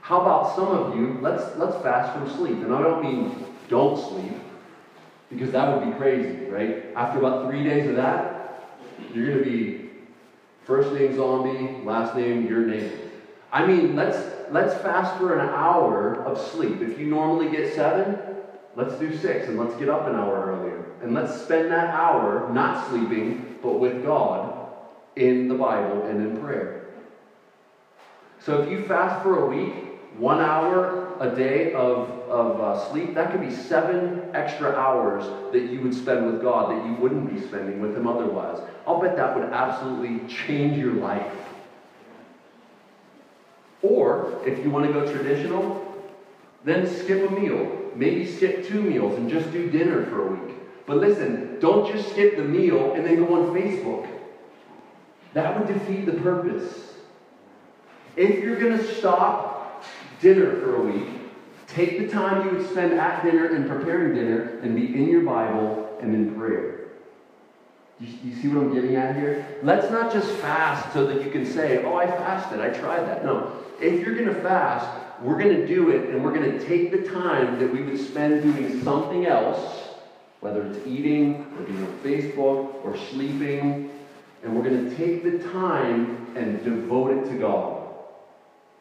How 0.00 0.20
about 0.20 0.54
some 0.54 0.68
of 0.68 0.96
you, 0.96 1.18
let's, 1.20 1.56
let's 1.56 1.80
fast 1.82 2.12
from 2.12 2.28
sleep. 2.28 2.58
And 2.58 2.72
I 2.72 2.82
don't 2.82 3.02
mean 3.02 3.34
don't 3.68 3.96
sleep, 3.96 4.36
because 5.34 5.52
that 5.52 5.76
would 5.76 5.90
be 5.90 5.96
crazy, 5.96 6.46
right? 6.46 6.86
After 6.94 7.18
about 7.18 7.50
three 7.50 7.64
days 7.64 7.88
of 7.88 7.96
that, 7.96 8.70
you're 9.12 9.26
going 9.26 9.38
to 9.38 9.44
be 9.44 9.90
first 10.64 10.92
name 10.92 11.14
zombie, 11.16 11.84
last 11.84 12.14
name 12.16 12.46
your 12.46 12.60
name. 12.60 12.90
I 13.52 13.66
mean, 13.66 13.94
let's, 13.96 14.18
let's 14.50 14.74
fast 14.82 15.16
for 15.18 15.38
an 15.38 15.48
hour 15.48 16.22
of 16.22 16.38
sleep. 16.38 16.80
If 16.80 16.98
you 16.98 17.06
normally 17.06 17.50
get 17.50 17.74
seven, 17.74 18.18
let's 18.76 18.98
do 18.98 19.14
six 19.14 19.48
and 19.48 19.58
let's 19.58 19.74
get 19.76 19.88
up 19.88 20.06
an 20.06 20.14
hour 20.14 20.52
earlier. 20.52 20.84
And 21.02 21.14
let's 21.14 21.34
spend 21.42 21.70
that 21.70 21.90
hour 21.90 22.50
not 22.52 22.88
sleeping, 22.88 23.58
but 23.60 23.78
with 23.78 24.02
God 24.02 24.68
in 25.16 25.48
the 25.48 25.54
Bible 25.54 26.04
and 26.04 26.20
in 26.20 26.36
prayer. 26.38 26.86
So 28.38 28.62
if 28.62 28.70
you 28.70 28.84
fast 28.84 29.22
for 29.22 29.44
a 29.44 29.46
week, 29.46 29.98
one 30.16 30.40
hour 30.40 31.03
a 31.20 31.34
day 31.34 31.72
of, 31.72 32.08
of 32.28 32.60
uh, 32.60 32.90
sleep, 32.90 33.14
that 33.14 33.30
could 33.30 33.40
be 33.40 33.50
seven 33.50 34.34
extra 34.34 34.74
hours 34.74 35.24
that 35.52 35.62
you 35.64 35.80
would 35.80 35.94
spend 35.94 36.26
with 36.26 36.40
God 36.40 36.70
that 36.70 36.86
you 36.86 36.94
wouldn't 36.94 37.32
be 37.32 37.40
spending 37.40 37.80
with 37.80 37.94
Him 37.94 38.06
otherwise. 38.06 38.60
I'll 38.86 39.00
bet 39.00 39.16
that 39.16 39.36
would 39.36 39.44
absolutely 39.52 40.26
change 40.28 40.78
your 40.78 40.92
life. 40.92 41.32
Or, 43.82 44.40
if 44.46 44.64
you 44.64 44.70
want 44.70 44.86
to 44.86 44.92
go 44.92 45.06
traditional, 45.06 45.80
then 46.64 46.86
skip 46.86 47.30
a 47.30 47.32
meal. 47.32 47.90
Maybe 47.94 48.26
skip 48.26 48.64
two 48.64 48.80
meals 48.80 49.18
and 49.18 49.28
just 49.28 49.52
do 49.52 49.68
dinner 49.70 50.04
for 50.06 50.26
a 50.26 50.30
week. 50.32 50.56
But 50.86 50.96
listen, 50.96 51.58
don't 51.60 51.86
just 51.86 52.10
skip 52.10 52.36
the 52.36 52.44
meal 52.44 52.94
and 52.94 53.04
then 53.04 53.16
go 53.16 53.34
on 53.34 53.54
Facebook. 53.54 54.08
That 55.34 55.58
would 55.58 55.68
defeat 55.68 56.06
the 56.06 56.12
purpose. 56.12 56.98
If 58.16 58.42
you're 58.42 58.58
going 58.58 58.76
to 58.76 58.84
stop 58.84 59.53
dinner 60.24 60.58
for 60.60 60.76
a 60.76 60.80
week. 60.80 61.06
Take 61.68 61.98
the 61.98 62.08
time 62.08 62.46
you 62.46 62.56
would 62.56 62.70
spend 62.70 62.94
at 62.94 63.22
dinner 63.22 63.54
and 63.54 63.68
preparing 63.68 64.14
dinner 64.14 64.58
and 64.62 64.74
be 64.74 64.86
in 64.86 65.08
your 65.08 65.20
Bible 65.20 65.98
and 66.00 66.14
in 66.14 66.34
prayer. 66.34 66.86
You, 68.00 68.08
you 68.24 68.34
see 68.40 68.48
what 68.48 68.64
I'm 68.64 68.74
getting 68.74 68.96
at 68.96 69.16
here? 69.16 69.46
Let's 69.62 69.90
not 69.90 70.12
just 70.12 70.30
fast 70.36 70.92
so 70.94 71.06
that 71.06 71.22
you 71.22 71.30
can 71.30 71.44
say, 71.44 71.84
oh, 71.84 71.96
I 71.96 72.06
fasted, 72.06 72.60
I 72.60 72.70
tried 72.70 73.02
that. 73.06 73.24
No. 73.24 73.52
If 73.80 74.00
you're 74.00 74.14
going 74.14 74.34
to 74.34 74.40
fast, 74.40 74.88
we're 75.20 75.38
going 75.38 75.56
to 75.56 75.66
do 75.66 75.90
it 75.90 76.08
and 76.08 76.24
we're 76.24 76.34
going 76.34 76.58
to 76.58 76.66
take 76.66 76.90
the 76.90 77.08
time 77.08 77.58
that 77.58 77.70
we 77.70 77.82
would 77.82 78.00
spend 78.00 78.42
doing 78.42 78.82
something 78.82 79.26
else, 79.26 79.88
whether 80.40 80.66
it's 80.66 80.86
eating 80.86 81.46
or 81.58 81.64
being 81.64 81.84
on 81.84 81.98
Facebook 81.98 82.82
or 82.82 82.96
sleeping, 83.10 83.90
and 84.42 84.56
we're 84.56 84.68
going 84.68 84.88
to 84.88 84.96
take 84.96 85.22
the 85.22 85.38
time 85.50 86.34
and 86.34 86.64
devote 86.64 87.10
it 87.10 87.30
to 87.30 87.38
God 87.38 87.88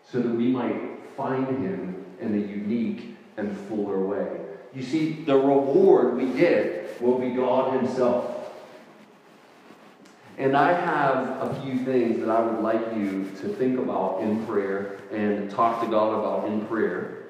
so 0.10 0.22
that 0.22 0.34
we 0.34 0.48
might 0.48 0.93
find 1.15 1.48
him 1.48 2.05
in 2.20 2.36
a 2.36 2.38
unique 2.38 3.15
and 3.38 3.58
fuller 3.67 4.00
way. 4.00 4.39
You 4.74 4.84
see, 4.84 5.24
the 5.25 5.36
reward 5.36 6.15
we 6.15 6.34
get 6.34 7.01
will 7.01 7.20
be 7.20 7.32
God 7.32 7.79
himself. 7.82 8.29
And 10.38 10.58
I 10.58 10.74
have 10.74 11.51
a 11.51 11.62
few 11.62 11.77
things 11.86 12.20
that 12.20 12.29
I 12.29 12.39
would 12.41 12.63
like 12.63 12.96
you 12.96 13.29
to 13.41 13.48
think 13.50 13.77
about 13.77 14.22
in 14.22 14.43
prayer 14.48 14.98
and 15.12 15.50
talk 15.51 15.82
to 15.84 15.88
God 15.88 16.17
about 16.17 16.51
in 16.51 16.65
prayer 16.65 17.25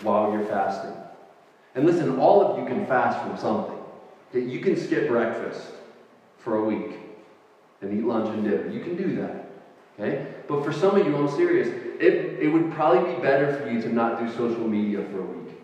while 0.00 0.32
you're 0.32 0.46
fasting. 0.46 0.94
And 1.74 1.84
listen, 1.84 2.18
all 2.18 2.42
of 2.42 2.58
you 2.58 2.64
can 2.66 2.86
fast 2.86 3.20
from 3.20 3.36
something. 3.36 3.78
You 4.32 4.60
can 4.60 4.76
skip 4.76 5.08
breakfast 5.08 5.72
for 6.38 6.56
a 6.56 6.64
week. 6.64 6.98
and 7.82 7.98
eat 7.98 8.04
lunch 8.04 8.28
and 8.28 8.44
dinner. 8.44 8.68
You 8.68 8.80
can 8.80 8.96
do 8.96 9.16
that. 9.16 9.50
Okay? 9.98 10.26
But 10.48 10.64
for 10.64 10.72
some 10.72 10.96
of 10.96 11.06
you, 11.06 11.16
I'm 11.16 11.28
serious, 11.28 11.68
it, 12.02 12.40
it 12.40 12.48
would 12.48 12.72
probably 12.72 13.14
be 13.14 13.20
better 13.22 13.56
for 13.56 13.70
you 13.70 13.80
to 13.82 13.88
not 13.88 14.18
do 14.18 14.28
social 14.32 14.66
media 14.66 15.04
for 15.04 15.20
a 15.20 15.24
week. 15.24 15.54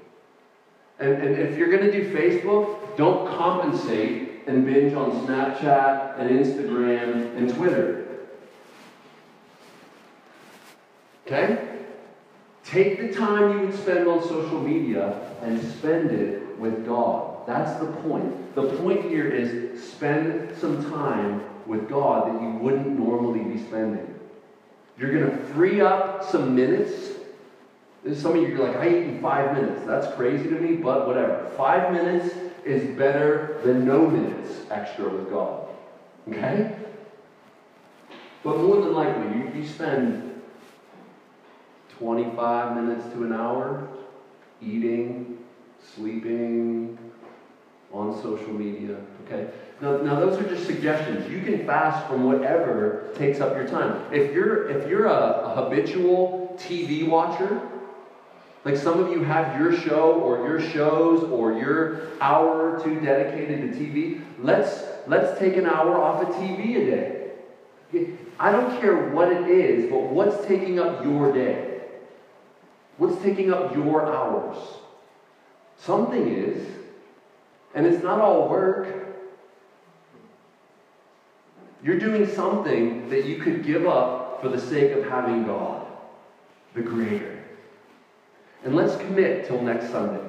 And, 1.00 1.12
and 1.14 1.36
if 1.36 1.58
you're 1.58 1.70
going 1.70 1.90
to 1.90 1.92
do 1.92 2.14
Facebook, 2.14 2.96
don't 2.96 3.28
compensate 3.36 4.46
and 4.46 4.64
binge 4.64 4.94
on 4.94 5.10
Snapchat 5.26 6.18
and 6.18 6.30
Instagram 6.30 7.36
and 7.36 7.54
Twitter. 7.54 8.06
Okay? 11.26 11.76
Take 12.64 13.00
the 13.00 13.12
time 13.12 13.52
you 13.52 13.66
would 13.66 13.76
spend 13.76 14.08
on 14.08 14.22
social 14.22 14.60
media 14.60 15.18
and 15.42 15.60
spend 15.72 16.10
it 16.10 16.58
with 16.58 16.86
God. 16.86 17.46
That's 17.46 17.78
the 17.80 17.86
point. 17.86 18.54
The 18.54 18.76
point 18.78 19.04
here 19.04 19.28
is 19.28 19.82
spend 19.82 20.56
some 20.58 20.90
time 20.90 21.44
with 21.66 21.88
God 21.88 22.32
that 22.32 22.42
you 22.42 22.50
wouldn't 22.50 22.98
normally 22.98 23.44
be 23.44 23.58
spending. 23.58 24.17
You're 24.98 25.12
going 25.12 25.30
to 25.30 25.44
free 25.54 25.80
up 25.80 26.24
some 26.24 26.56
minutes. 26.56 27.12
Some 28.12 28.36
of 28.36 28.42
you 28.42 28.56
are 28.56 28.68
like, 28.68 28.76
I 28.76 28.88
eat 28.88 29.04
in 29.04 29.22
five 29.22 29.54
minutes. 29.54 29.86
That's 29.86 30.12
crazy 30.16 30.48
to 30.48 30.58
me, 30.58 30.76
but 30.76 31.06
whatever. 31.06 31.50
Five 31.56 31.92
minutes 31.92 32.34
is 32.64 32.96
better 32.96 33.60
than 33.64 33.84
no 33.84 34.08
minutes 34.08 34.62
extra 34.70 35.08
with 35.08 35.30
God. 35.30 35.68
Okay? 36.28 36.76
But 38.42 38.58
more 38.58 38.76
than 38.80 38.92
likely, 38.92 39.38
you, 39.38 39.52
you 39.54 39.66
spend 39.66 40.42
25 41.98 42.76
minutes 42.82 43.04
to 43.12 43.24
an 43.24 43.32
hour 43.32 43.88
eating, 44.60 45.38
sleeping, 45.94 46.98
on 47.92 48.14
social 48.20 48.52
media. 48.52 48.96
Okay? 49.30 49.50
Now, 49.80 49.98
now 49.98 50.18
those 50.18 50.40
are 50.40 50.48
just 50.48 50.66
suggestions. 50.66 51.30
You 51.30 51.40
can 51.40 51.66
fast 51.66 52.06
from 52.08 52.24
whatever 52.24 53.10
takes 53.14 53.40
up 53.40 53.54
your 53.54 53.68
time. 53.68 54.02
If 54.12 54.32
you're 54.32 54.68
if 54.70 54.88
you're 54.88 55.06
a, 55.06 55.12
a 55.12 55.54
habitual 55.54 56.56
TV 56.58 57.06
watcher, 57.06 57.60
like 58.64 58.76
some 58.76 58.98
of 59.00 59.12
you 59.12 59.22
have 59.22 59.60
your 59.60 59.76
show 59.76 60.14
or 60.14 60.48
your 60.48 60.60
shows 60.60 61.22
or 61.24 61.52
your 61.52 62.08
hour 62.20 62.72
or 62.72 62.82
two 62.82 62.98
dedicated 63.00 63.72
to 63.72 63.78
TV, 63.78 64.22
let's 64.40 64.84
let's 65.06 65.38
take 65.38 65.56
an 65.56 65.66
hour 65.66 65.96
off 66.00 66.22
of 66.22 66.34
TV 66.34 66.76
a 66.76 66.90
day. 66.90 68.18
I 68.40 68.52
don't 68.52 68.80
care 68.80 69.10
what 69.10 69.32
it 69.32 69.48
is, 69.48 69.90
but 69.90 70.02
what's 70.02 70.46
taking 70.46 70.78
up 70.78 71.04
your 71.04 71.32
day? 71.32 71.82
What's 72.96 73.22
taking 73.22 73.52
up 73.52 73.74
your 73.74 74.12
hours? 74.12 74.58
Something 75.76 76.28
is. 76.28 76.66
And 77.74 77.86
it's 77.86 78.02
not 78.02 78.20
all 78.20 78.48
work. 78.48 79.08
You're 81.82 81.98
doing 81.98 82.26
something 82.26 83.08
that 83.08 83.24
you 83.24 83.36
could 83.36 83.64
give 83.64 83.86
up 83.86 84.42
for 84.42 84.48
the 84.48 84.60
sake 84.60 84.92
of 84.92 85.04
having 85.04 85.44
God, 85.44 85.86
the 86.74 86.82
Creator. 86.82 87.38
And 88.64 88.74
let's 88.74 88.96
commit 88.96 89.46
till 89.46 89.62
next 89.62 89.90
Sunday. 89.90 90.22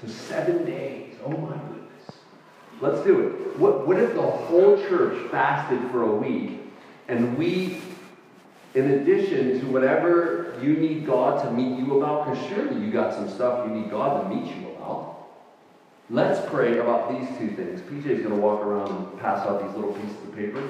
To 0.00 0.08
seven 0.08 0.64
days. 0.64 1.14
Oh 1.24 1.30
my 1.30 1.56
goodness. 1.56 2.18
Let's 2.80 3.00
do 3.04 3.20
it. 3.20 3.58
What, 3.58 3.86
what 3.86 3.98
if 3.98 4.14
the 4.14 4.22
whole 4.22 4.76
church 4.88 5.30
fasted 5.30 5.80
for 5.90 6.02
a 6.02 6.14
week 6.14 6.60
and 7.08 7.36
we, 7.36 7.80
in 8.74 8.92
addition 8.92 9.60
to 9.60 9.66
whatever 9.66 10.58
you 10.62 10.74
need 10.74 11.06
God 11.06 11.42
to 11.44 11.50
meet 11.50 11.78
you 11.78 11.98
about, 11.98 12.26
because 12.26 12.46
surely 12.48 12.84
you 12.84 12.92
got 12.92 13.14
some 13.14 13.28
stuff 13.28 13.66
you 13.68 13.74
need 13.74 13.90
God 13.90 14.22
to 14.22 14.34
meet 14.34 14.46
you 14.54 14.68
about. 14.68 14.73
Let's 16.10 16.46
pray 16.50 16.78
about 16.78 17.10
these 17.10 17.28
two 17.38 17.48
things. 17.56 17.80
PJ 17.80 18.06
is 18.06 18.22
going 18.22 18.34
to 18.34 18.40
walk 18.40 18.60
around 18.60 18.90
and 18.90 19.20
pass 19.20 19.46
out 19.46 19.66
these 19.66 19.74
little 19.74 19.94
pieces 19.94 20.16
of 20.22 20.36
paper. 20.36 20.62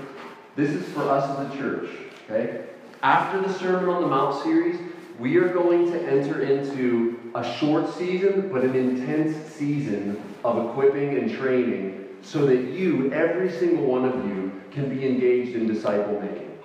This 0.54 0.70
is 0.70 0.86
for 0.92 1.02
us 1.02 1.28
as 1.38 1.52
a 1.52 1.58
church, 1.58 1.90
okay? 2.24 2.66
After 3.02 3.42
the 3.42 3.52
Sermon 3.52 3.88
on 3.88 4.02
the 4.02 4.08
Mount 4.08 4.40
series, 4.44 4.78
we 5.18 5.36
are 5.36 5.48
going 5.48 5.90
to 5.90 6.00
enter 6.08 6.42
into 6.42 7.18
a 7.34 7.42
short 7.58 7.92
season, 7.94 8.48
but 8.52 8.62
an 8.62 8.76
intense 8.76 9.36
season 9.52 10.22
of 10.44 10.70
equipping 10.70 11.18
and 11.18 11.34
training 11.36 12.08
so 12.22 12.46
that 12.46 12.68
you, 12.70 13.12
every 13.12 13.50
single 13.50 13.86
one 13.86 14.04
of 14.04 14.14
you, 14.28 14.52
can 14.70 14.88
be 14.88 15.04
engaged 15.06 15.56
in 15.56 15.66
disciple 15.66 16.20
making. 16.20 16.56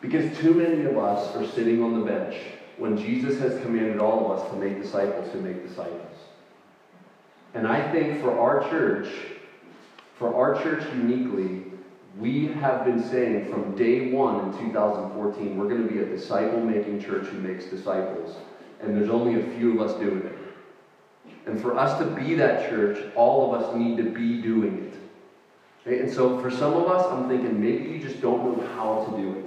Because 0.00 0.36
too 0.38 0.54
many 0.54 0.84
of 0.84 0.96
us 0.96 1.34
are 1.34 1.46
sitting 1.46 1.82
on 1.82 1.98
the 1.98 2.06
bench 2.06 2.36
when 2.78 2.96
Jesus 2.96 3.38
has 3.40 3.60
commanded 3.60 3.98
all 3.98 4.32
of 4.32 4.38
us 4.38 4.50
to 4.50 4.56
make 4.56 4.80
disciples 4.80 5.30
who 5.32 5.40
make 5.40 5.66
disciples. 5.66 6.09
And 7.54 7.66
I 7.66 7.90
think 7.92 8.20
for 8.20 8.38
our 8.38 8.68
church, 8.70 9.08
for 10.16 10.34
our 10.34 10.62
church 10.62 10.84
uniquely, 10.94 11.64
we 12.18 12.48
have 12.48 12.84
been 12.84 13.02
saying 13.02 13.50
from 13.50 13.74
day 13.76 14.12
one 14.12 14.48
in 14.48 14.58
2014, 14.66 15.56
we're 15.56 15.68
going 15.68 15.86
to 15.86 15.92
be 15.92 16.00
a 16.00 16.06
disciple 16.06 16.60
making 16.60 17.02
church 17.02 17.26
who 17.26 17.38
makes 17.38 17.66
disciples. 17.66 18.36
And 18.80 18.96
there's 18.96 19.10
only 19.10 19.40
a 19.40 19.58
few 19.58 19.80
of 19.80 19.90
us 19.90 19.98
doing 19.98 20.22
it. 20.22 20.36
And 21.46 21.60
for 21.60 21.76
us 21.76 21.98
to 21.98 22.04
be 22.04 22.34
that 22.34 22.68
church, 22.68 22.98
all 23.14 23.52
of 23.52 23.62
us 23.62 23.74
need 23.76 23.96
to 23.96 24.04
be 24.04 24.40
doing 24.40 24.86
it. 24.86 24.94
Okay? 25.86 26.00
And 26.00 26.12
so 26.12 26.38
for 26.40 26.50
some 26.50 26.74
of 26.74 26.88
us, 26.88 27.06
I'm 27.06 27.28
thinking 27.28 27.60
maybe 27.60 27.90
you 27.90 27.98
just 27.98 28.20
don't 28.20 28.44
know 28.44 28.66
how 28.74 29.04
to 29.06 29.20
do 29.20 29.38
it. 29.38 29.44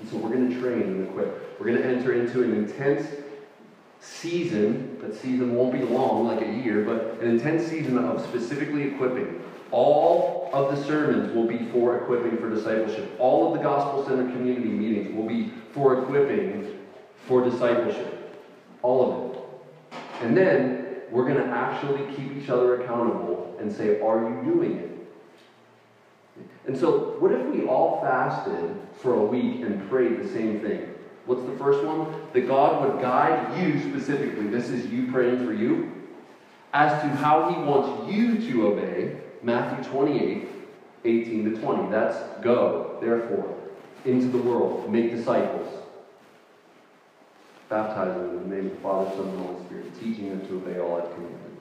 And 0.00 0.08
so 0.08 0.16
we're 0.16 0.30
going 0.30 0.50
to 0.50 0.60
train 0.60 0.82
and 0.82 1.08
equip. 1.08 1.60
We're 1.60 1.66
going 1.66 1.78
to 1.78 1.86
enter 1.86 2.12
into 2.12 2.42
an 2.42 2.54
intense 2.54 3.06
season, 4.00 4.98
that 5.00 5.14
season 5.14 5.54
won't 5.54 5.72
be 5.72 5.80
long, 5.80 6.26
like 6.26 6.42
a 6.42 6.50
year, 6.50 6.84
but 6.84 7.20
an 7.20 7.28
intense 7.28 7.66
season 7.66 7.98
of 7.98 8.20
specifically 8.22 8.94
equipping. 8.94 9.42
All 9.70 10.50
of 10.52 10.74
the 10.74 10.82
sermons 10.84 11.34
will 11.34 11.46
be 11.46 11.66
for 11.70 11.98
equipping 11.98 12.38
for 12.38 12.48
discipleship. 12.48 13.16
All 13.18 13.48
of 13.48 13.58
the 13.58 13.62
Gospel 13.62 14.06
Center 14.06 14.30
community 14.32 14.70
meetings 14.70 15.14
will 15.14 15.26
be 15.26 15.52
for 15.72 16.02
equipping 16.02 16.78
for 17.26 17.44
discipleship. 17.44 18.44
All 18.82 19.12
of 19.12 19.34
it. 19.34 19.40
And 20.22 20.36
then 20.36 21.02
we're 21.10 21.26
going 21.28 21.36
to 21.36 21.54
actually 21.54 22.14
keep 22.14 22.36
each 22.36 22.48
other 22.48 22.80
accountable 22.80 23.56
and 23.60 23.72
say, 23.72 24.00
Are 24.00 24.30
you 24.30 24.52
doing 24.52 24.76
it? 24.78 24.88
And 26.66 26.76
so, 26.76 27.16
what 27.18 27.32
if 27.32 27.46
we 27.46 27.66
all 27.66 28.00
fasted 28.00 28.78
for 29.00 29.14
a 29.14 29.24
week 29.24 29.62
and 29.62 29.88
prayed 29.88 30.22
the 30.22 30.28
same 30.28 30.60
thing? 30.60 30.87
What's 31.28 31.42
the 31.42 31.58
first 31.58 31.84
one? 31.84 32.10
That 32.32 32.48
God 32.48 32.82
would 32.82 33.02
guide 33.02 33.62
you 33.62 33.78
specifically. 33.90 34.46
This 34.46 34.70
is 34.70 34.86
you 34.86 35.12
praying 35.12 35.44
for 35.44 35.52
you. 35.52 35.92
As 36.72 37.02
to 37.02 37.08
how 37.08 37.50
he 37.50 37.60
wants 37.60 38.10
you 38.10 38.38
to 38.50 38.68
obey. 38.68 39.20
Matthew 39.42 39.92
28, 39.92 40.48
18 41.04 41.54
to 41.54 41.60
20. 41.60 41.90
That's 41.90 42.16
go, 42.42 42.96
therefore, 43.02 43.54
into 44.06 44.28
the 44.28 44.38
world, 44.38 44.90
make 44.90 45.10
disciples. 45.10 45.68
Baptizing 47.68 48.22
them 48.22 48.38
in 48.38 48.48
the 48.48 48.56
name 48.56 48.66
of 48.68 48.72
the 48.72 48.80
Father, 48.80 49.10
Son, 49.14 49.28
and 49.28 49.38
Holy 49.40 49.64
Spirit, 49.66 50.00
teaching 50.00 50.30
them 50.30 50.48
to 50.48 50.56
obey 50.56 50.80
all 50.80 50.96
I've 50.96 51.12
commanded. 51.12 51.56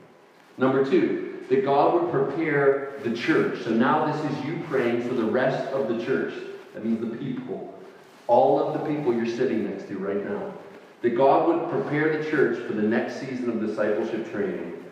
Number 0.58 0.90
two, 0.90 1.44
that 1.50 1.66
God 1.66 1.94
would 1.94 2.10
prepare 2.10 2.94
the 3.04 3.14
church. 3.14 3.64
So 3.66 3.72
now 3.72 4.10
this 4.10 4.32
is 4.32 4.46
you 4.46 4.64
praying 4.70 5.02
for 5.02 5.14
the 5.14 5.26
rest 5.26 5.68
of 5.74 5.90
the 5.90 6.04
church. 6.06 6.34
That 6.74 6.86
means 6.86 7.02
the 7.02 7.18
people 7.18 7.77
all 8.28 8.60
of 8.60 8.74
the 8.74 8.94
people 8.94 9.14
you're 9.14 9.26
sitting 9.26 9.70
next 9.70 9.88
to 9.88 9.98
right 9.98 10.24
now. 10.24 10.54
That 11.02 11.16
God 11.16 11.48
would 11.48 11.70
prepare 11.70 12.18
the 12.18 12.30
church 12.30 12.66
for 12.66 12.74
the 12.74 12.82
next 12.82 13.20
season 13.20 13.50
of 13.50 13.60
discipleship 13.60 14.32
training 14.32 14.84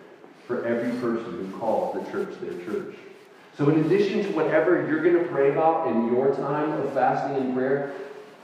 for 0.46 0.66
every 0.66 0.92
person 1.00 1.26
who 1.26 1.58
calls 1.58 1.96
the 1.96 2.12
church 2.12 2.36
their 2.40 2.54
church. 2.66 2.96
So, 3.58 3.70
in 3.70 3.86
addition 3.86 4.22
to 4.24 4.32
whatever 4.34 4.88
you're 4.88 5.02
going 5.02 5.18
to 5.18 5.30
pray 5.32 5.52
about 5.52 5.88
in 5.88 6.08
your 6.14 6.34
time 6.36 6.72
of 6.74 6.94
fasting 6.94 7.42
and 7.42 7.56
prayer, 7.56 7.92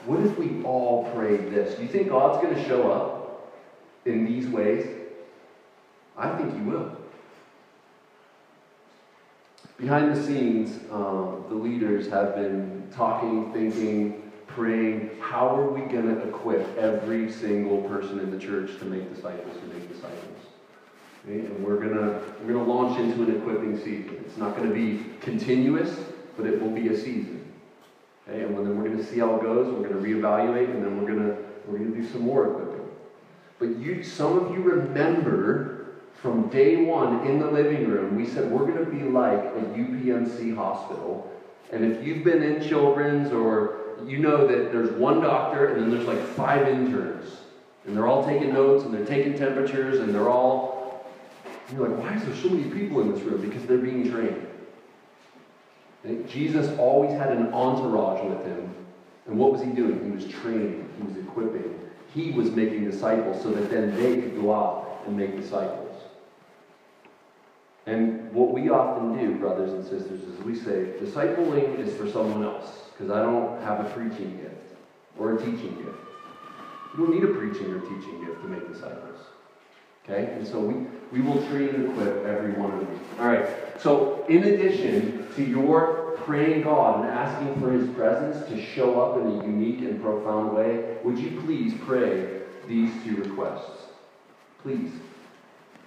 what 0.06 0.22
if 0.22 0.38
we 0.40 0.64
all 0.64 1.12
prayed 1.14 1.52
this? 1.52 1.76
Do 1.76 1.84
you 1.84 1.90
think 1.90 2.10
God's 2.10 2.42
going 2.42 2.56
to 2.56 2.68
show 2.68 2.90
up 2.90 3.52
in 4.06 4.26
these 4.26 4.48
ways? 4.48 4.88
I 6.18 6.36
think 6.38 6.56
He 6.56 6.62
will. 6.62 6.98
Behind 9.78 10.16
the 10.16 10.24
scenes, 10.24 10.80
um, 10.92 11.46
the 11.50 11.56
leaders 11.56 12.08
have 12.08 12.36
been 12.36 12.88
talking, 12.92 13.52
thinking, 13.52 14.21
praying, 14.56 15.12
how 15.20 15.56
are 15.56 15.70
we 15.70 15.82
going 15.82 16.14
to 16.14 16.28
equip 16.28 16.78
every 16.78 17.32
single 17.32 17.82
person 17.84 18.20
in 18.20 18.32
the 18.32 18.40
church 18.40 18.78
to 18.80 18.86
make 18.86 19.14
disciples, 19.14 19.58
to 19.58 19.68
make 19.68 19.88
disciples? 19.88 20.38
Okay? 21.26 21.46
And 21.46 21.64
we're 21.64 21.78
going 21.78 21.96
to 21.96 22.22
we're 22.44 22.54
to 22.54 22.64
launch 22.64 23.00
into 23.00 23.24
an 23.24 23.36
equipping 23.36 23.78
season. 23.78 24.24
It's 24.26 24.38
not 24.38 24.56
going 24.56 24.68
to 24.68 24.74
be 24.74 25.06
continuous, 25.22 25.98
but 26.38 26.46
it 26.46 26.62
will 26.62 26.72
be 26.72 26.90
a 26.90 26.98
season. 26.98 27.52
Okay? 28.28 28.44
And 28.44 28.56
then 28.58 28.78
we're 28.78 28.86
going 28.86 28.98
to 28.98 29.06
see 29.06 29.20
how 29.20 29.36
it 29.36 29.42
goes. 29.42 29.74
We're 29.74 29.88
going 29.88 30.02
to 30.02 30.08
reevaluate, 30.08 30.70
and 30.70 30.84
then 30.84 31.02
we're 31.02 31.14
going 31.14 31.28
to 31.28 31.38
we're 31.68 31.78
going 31.78 31.94
to 31.94 32.02
do 32.02 32.08
some 32.08 32.22
more 32.22 32.52
equipping. 32.52 32.90
But 33.60 33.78
you, 33.78 34.04
some 34.04 34.40
of 34.40 34.52
you 34.52 34.64
remember 34.64 35.72
from 36.22 36.50
day 36.50 36.78
one 36.78 37.26
in 37.28 37.40
the 37.40 37.50
living 37.50 37.88
room, 37.88 38.16
we 38.16 38.28
said 38.28 38.52
we're 38.52 38.66
going 38.66 38.84
to 38.84 38.92
be 38.92 39.04
like 39.04 39.40
a 39.40 39.64
UPMC 39.76 40.56
hospital. 40.56 41.32
And 41.72 41.86
if 41.86 42.06
you've 42.06 42.24
been 42.24 42.44
in 42.44 42.68
children's 42.68 43.32
or 43.32 43.81
you 44.08 44.20
know 44.20 44.48
that 44.48 44.72
there's 44.72 44.92
one 44.92 45.22
doctor 45.22 45.68
and 45.68 45.82
then 45.82 45.92
there's 45.92 46.08
like 46.08 46.22
five 46.36 46.68
interns. 46.68 47.38
And 47.86 47.98
they're 47.98 48.08
all 48.08 48.26
taking 48.26 48.54
notes 48.54 48.84
and 48.84 48.94
they're 48.94 49.06
taking 49.06 49.38
temperatures 49.38 50.00
and 50.00 50.14
they're 50.14 50.30
all, 50.30 51.06
you're 51.72 51.88
like, 51.88 51.98
why 51.98 52.16
is 52.16 52.24
there 52.24 52.36
so 52.36 52.50
many 52.50 52.70
people 52.70 53.02
in 53.02 53.12
this 53.12 53.22
room? 53.24 53.42
Because 53.42 53.66
they're 53.66 53.78
being 53.78 54.10
trained. 54.12 54.48
Okay? 56.06 56.24
Jesus 56.32 56.78
always 56.78 57.12
had 57.12 57.32
an 57.32 57.54
entourage 57.54 58.24
with 58.30 58.46
him. 58.46 58.76
And 59.28 59.38
what 59.38 59.52
was 59.52 59.62
he 59.62 59.70
doing? 59.70 60.04
He 60.04 60.12
was 60.12 60.26
training, 60.26 60.90
he 60.98 61.04
was 61.08 61.18
equipping, 61.18 61.80
he 62.14 62.32
was 62.32 62.52
making 62.52 62.90
disciples 62.90 63.42
so 63.42 63.52
that 63.52 63.70
then 63.70 63.96
they 63.96 64.22
could 64.22 64.36
go 64.36 64.54
out 64.54 65.04
and 65.06 65.16
make 65.16 65.36
disciples. 65.40 66.02
And 67.86 68.32
what 68.32 68.52
we 68.52 68.70
often 68.70 69.18
do, 69.18 69.36
brothers 69.36 69.72
and 69.72 69.84
sisters, 69.84 70.22
is 70.22 70.40
we 70.44 70.56
say, 70.56 70.94
discipling 71.00 71.80
is 71.80 71.96
for 71.96 72.10
someone 72.10 72.44
else, 72.44 72.91
because 73.02 73.18
I 73.18 73.24
don't 73.24 73.62
have 73.64 73.84
a 73.84 73.90
preaching 73.90 74.38
gift 74.38 74.78
or 75.18 75.36
a 75.36 75.38
teaching 75.38 75.76
gift. 75.78 75.98
You 76.94 77.06
don't 77.06 77.16
need 77.16 77.24
a 77.24 77.34
preaching 77.34 77.72
or 77.72 77.80
teaching 77.80 78.24
gift 78.24 78.42
to 78.42 78.48
make 78.48 78.72
disciples. 78.72 79.18
Okay? 80.04 80.34
And 80.34 80.48
so 80.48 80.60
we, 80.60 80.86
we 81.12 81.22
will 81.26 81.44
train 81.48 81.70
and 81.70 81.90
equip 81.90 82.26
every 82.26 82.52
one 82.54 82.74
of 82.74 82.82
you. 82.82 83.00
All 83.20 83.28
right. 83.28 83.48
So, 83.80 84.24
in 84.30 84.44
addition 84.44 85.28
to 85.36 85.44
your 85.44 86.18
praying 86.26 86.64
God 86.64 87.04
and 87.04 87.10
asking 87.10 87.60
for 87.60 87.72
His 87.72 87.90
presence 87.96 88.48
to 88.50 88.64
show 88.64 89.02
up 89.02 89.20
in 89.20 89.28
a 89.28 89.44
unique 89.46 89.80
and 89.80 90.02
profound 90.02 90.56
way, 90.56 90.98
would 91.04 91.18
you 91.18 91.42
please 91.42 91.74
pray 91.86 92.42
these 92.68 92.92
two 93.04 93.16
requests? 93.16 93.88
Please. 94.62 94.92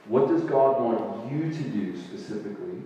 What 0.06 0.28
does 0.28 0.42
God 0.42 0.82
want 0.82 1.32
you 1.32 1.52
to 1.52 1.62
do 1.70 1.96
specifically? 1.96 2.82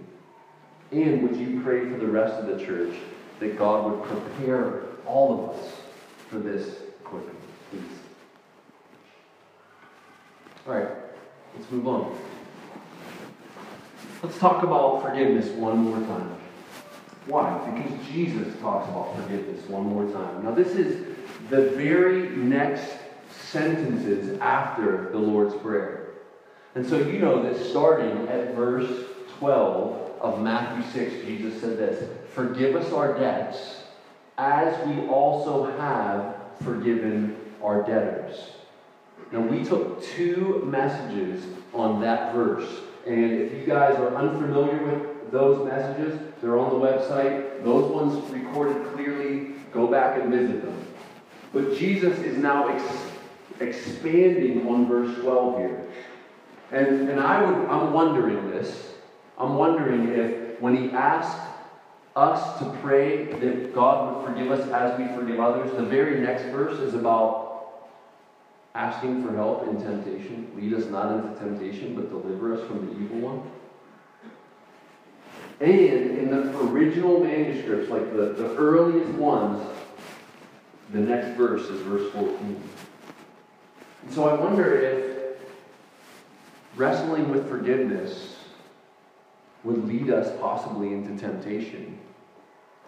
And 0.93 1.23
would 1.23 1.37
you 1.37 1.61
pray 1.63 1.89
for 1.89 1.97
the 1.97 2.07
rest 2.07 2.35
of 2.35 2.47
the 2.47 2.65
church 2.65 2.95
that 3.41 3.59
God 3.59 3.91
would 3.91 4.03
prepare 4.09 4.83
all 5.07 5.35
of 5.35 5.57
us 5.57 5.73
for 6.29 6.39
this 6.39 6.81
equipping, 7.01 7.37
please? 7.71 7.83
All 10.67 10.75
right, 10.75 10.89
let's 11.57 11.71
move 11.71 11.87
on. 11.89 12.19
Let's 14.23 14.39
talk 14.39 14.63
about 14.63 15.03
forgiveness 15.03 15.49
one 15.51 15.79
more 15.79 16.01
time. 16.01 16.37
Why? 17.27 17.71
Because 17.71 18.07
Jesus 18.07 18.59
talks 18.61 18.89
about 18.89 19.15
forgiveness 19.17 19.67
one 19.69 19.85
more 19.85 20.11
time. 20.11 20.45
Now, 20.45 20.51
this 20.51 20.69
is 20.69 21.07
the 21.51 21.71
very 21.71 22.31
next 22.31 22.91
sentences 23.31 24.39
after 24.41 25.11
the 25.11 25.19
Lord's 25.19 25.55
Prayer. 25.57 26.09
And 26.75 26.87
so 26.87 26.99
you 26.99 27.19
know 27.19 27.43
that 27.43 27.57
starting 27.67 28.29
at 28.29 28.55
verse 28.55 29.07
12 29.39 30.08
of 30.21 30.41
Matthew 30.41 30.83
6, 30.93 31.27
Jesus 31.27 31.61
said 31.61 31.79
this 31.79 32.09
Forgive 32.35 32.77
us 32.77 32.93
our 32.93 33.19
debts 33.19 33.83
as 34.37 34.87
we 34.87 35.07
also 35.09 35.65
have 35.79 36.37
forgiven 36.63 37.37
our 37.63 37.83
debtors. 37.83 38.53
Now, 39.33 39.41
we 39.41 39.65
took 39.65 40.03
two 40.03 40.63
messages 40.65 41.45
on 41.75 42.01
that 42.01 42.35
verse. 42.35 42.81
And 43.07 43.33
if 43.33 43.53
you 43.53 43.67
guys 43.67 43.97
are 43.97 44.15
unfamiliar 44.15 44.83
with 44.85 45.31
those 45.31 45.67
messages, 45.67 46.19
they're 46.41 46.59
on 46.59 46.71
the 46.71 46.87
website. 46.87 47.65
Those 47.65 47.91
ones 47.91 48.31
recorded 48.31 48.87
clearly. 48.95 49.55
Go 49.73 49.87
back 49.87 50.21
and 50.21 50.33
visit 50.33 50.65
them. 50.65 50.87
But 51.53 51.77
Jesus 51.77 52.19
is 52.21 52.39
now 52.39 52.69
ex- 52.69 53.11
expanding 53.61 54.67
on 54.67 54.87
verse 54.87 55.19
12 55.21 55.59
here. 55.59 55.85
And, 56.71 57.09
and 57.09 57.21
I 57.21 57.43
would, 57.43 57.69
I'm 57.69 57.93
wondering 57.93 58.51
this. 58.51 58.95
I'm 59.39 59.55
wondering 59.55 60.09
if 60.09 60.61
when 60.61 60.77
he 60.77 60.91
asked 60.91 61.41
us 62.17 62.59
to 62.59 62.65
pray 62.83 63.27
that 63.27 63.73
God 63.75 64.17
would 64.17 64.27
forgive 64.27 64.51
us 64.51 64.69
as 64.71 64.99
we 64.99 65.07
forgive 65.15 65.39
others, 65.39 65.71
the 65.77 65.85
very 65.85 66.21
next 66.21 66.45
verse 66.45 66.79
is 66.81 66.95
about 66.95 67.49
asking 68.75 69.25
for 69.25 69.35
help 69.35 69.69
in 69.69 69.81
temptation. 69.81 70.51
Lead 70.57 70.75
us 70.75 70.87
not 70.87 71.15
into 71.15 71.39
temptation, 71.39 71.95
but 71.95 72.11
deliver 72.11 72.55
us 72.55 72.67
from 72.67 72.87
the 72.87 72.93
evil 73.01 73.19
one. 73.19 73.51
And 75.61 76.19
in 76.19 76.31
the 76.31 76.57
original 76.61 77.21
manuscripts, 77.21 77.91
like 77.91 78.13
the, 78.13 78.33
the 78.33 78.57
earliest 78.57 79.11
ones, 79.13 79.65
the 80.93 81.01
next 81.01 81.37
verse 81.37 81.63
is 81.63 81.81
verse 81.83 82.11
14. 82.13 82.63
And 84.05 84.13
so 84.15 84.29
I 84.29 84.35
wonder 84.35 84.81
if 84.81 85.39
wrestling 86.77 87.31
with 87.31 87.49
forgiveness 87.49 88.38
would 89.69 89.87
lead 89.87 90.09
us 90.09 90.35
possibly 90.41 90.95
into 90.95 91.15
temptation. 91.19 91.99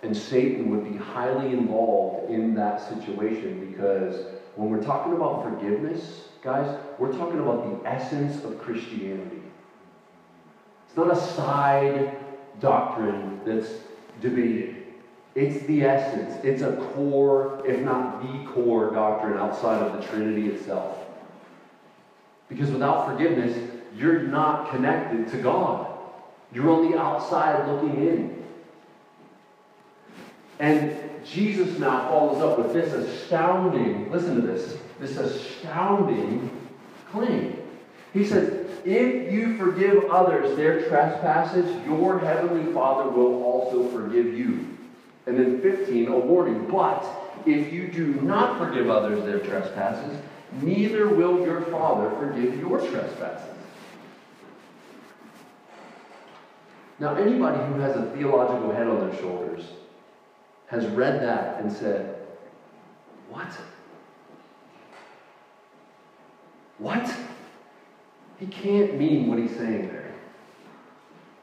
And 0.03 0.17
Satan 0.17 0.71
would 0.71 0.91
be 0.91 0.97
highly 0.97 1.53
involved 1.53 2.31
in 2.31 2.55
that 2.55 2.81
situation 2.81 3.71
because 3.71 4.25
when 4.57 4.71
we're 4.71 4.83
talking 4.83 5.13
about 5.13 5.43
forgiveness, 5.43 6.31
guys, 6.43 6.75
we're 6.99 7.13
talking 7.13 7.39
about 7.39 7.83
the 7.83 7.87
essence 7.87 8.43
of 8.45 8.59
Christianity. 8.59 9.43
It's 10.87 10.97
not 10.97 11.13
a 11.13 11.21
side 11.21 12.17
doctrine 12.61 13.41
that's 13.45 13.83
debated. 14.23 14.77
It's 15.35 15.63
the 15.67 15.85
essence. 15.85 16.43
It's 16.43 16.63
a 16.63 16.77
core, 16.95 17.63
if 17.67 17.81
not 17.81 18.23
the 18.23 18.51
core 18.51 18.91
doctrine 18.91 19.37
outside 19.37 19.83
of 19.83 20.01
the 20.01 20.09
Trinity 20.09 20.49
itself. 20.49 20.99
Because 22.49 22.71
without 22.71 23.07
forgiveness, 23.07 23.71
you're 23.95 24.23
not 24.23 24.71
connected 24.71 25.29
to 25.29 25.37
God. 25.43 25.90
You're 26.53 26.71
on 26.71 26.91
the 26.91 26.99
outside 26.99 27.67
looking 27.69 27.97
in. 28.07 28.45
And 30.59 30.97
Jesus 31.25 31.79
now 31.79 32.09
follows 32.09 32.43
up 32.43 32.59
with 32.59 32.73
this 32.73 32.93
astounding, 32.93 34.11
listen 34.11 34.35
to 34.37 34.43
this, 34.43 34.77
this 34.99 35.17
astounding 35.17 36.51
claim. 37.11 37.57
He 38.13 38.25
says, 38.25 38.69
If 38.85 39.33
you 39.33 39.57
forgive 39.57 40.05
others 40.11 40.57
their 40.57 40.89
trespasses, 40.89 41.67
your 41.87 42.19
heavenly 42.19 42.73
Father 42.73 43.09
will 43.09 43.43
also 43.43 43.89
forgive 43.89 44.27
you. 44.27 44.77
And 45.27 45.39
then 45.39 45.61
15, 45.61 46.09
a 46.09 46.19
warning. 46.19 46.67
But 46.67 47.07
if 47.47 47.73
you 47.73 47.89
do 47.89 48.07
not 48.21 48.59
forgive 48.59 48.91
others 48.91 49.25
their 49.25 49.39
trespasses, 49.39 50.19
neither 50.61 51.09
will 51.09 51.45
your 51.45 51.63
Father 51.63 52.11
forgive 52.19 52.59
your 52.59 52.81
trespasses. 52.81 53.60
Now, 57.01 57.15
anybody 57.15 57.65
who 57.65 57.81
has 57.81 57.97
a 57.97 58.11
theological 58.15 58.73
head 58.73 58.87
on 58.87 59.09
their 59.09 59.19
shoulders 59.19 59.65
has 60.67 60.87
read 60.89 61.23
that 61.23 61.59
and 61.61 61.73
said, 61.73 62.15
What? 63.31 63.49
What? 66.77 67.15
He 68.39 68.47
can't 68.47 68.99
mean 68.99 69.29
what 69.29 69.39
he's 69.39 69.57
saying 69.57 69.89
there. 69.89 70.15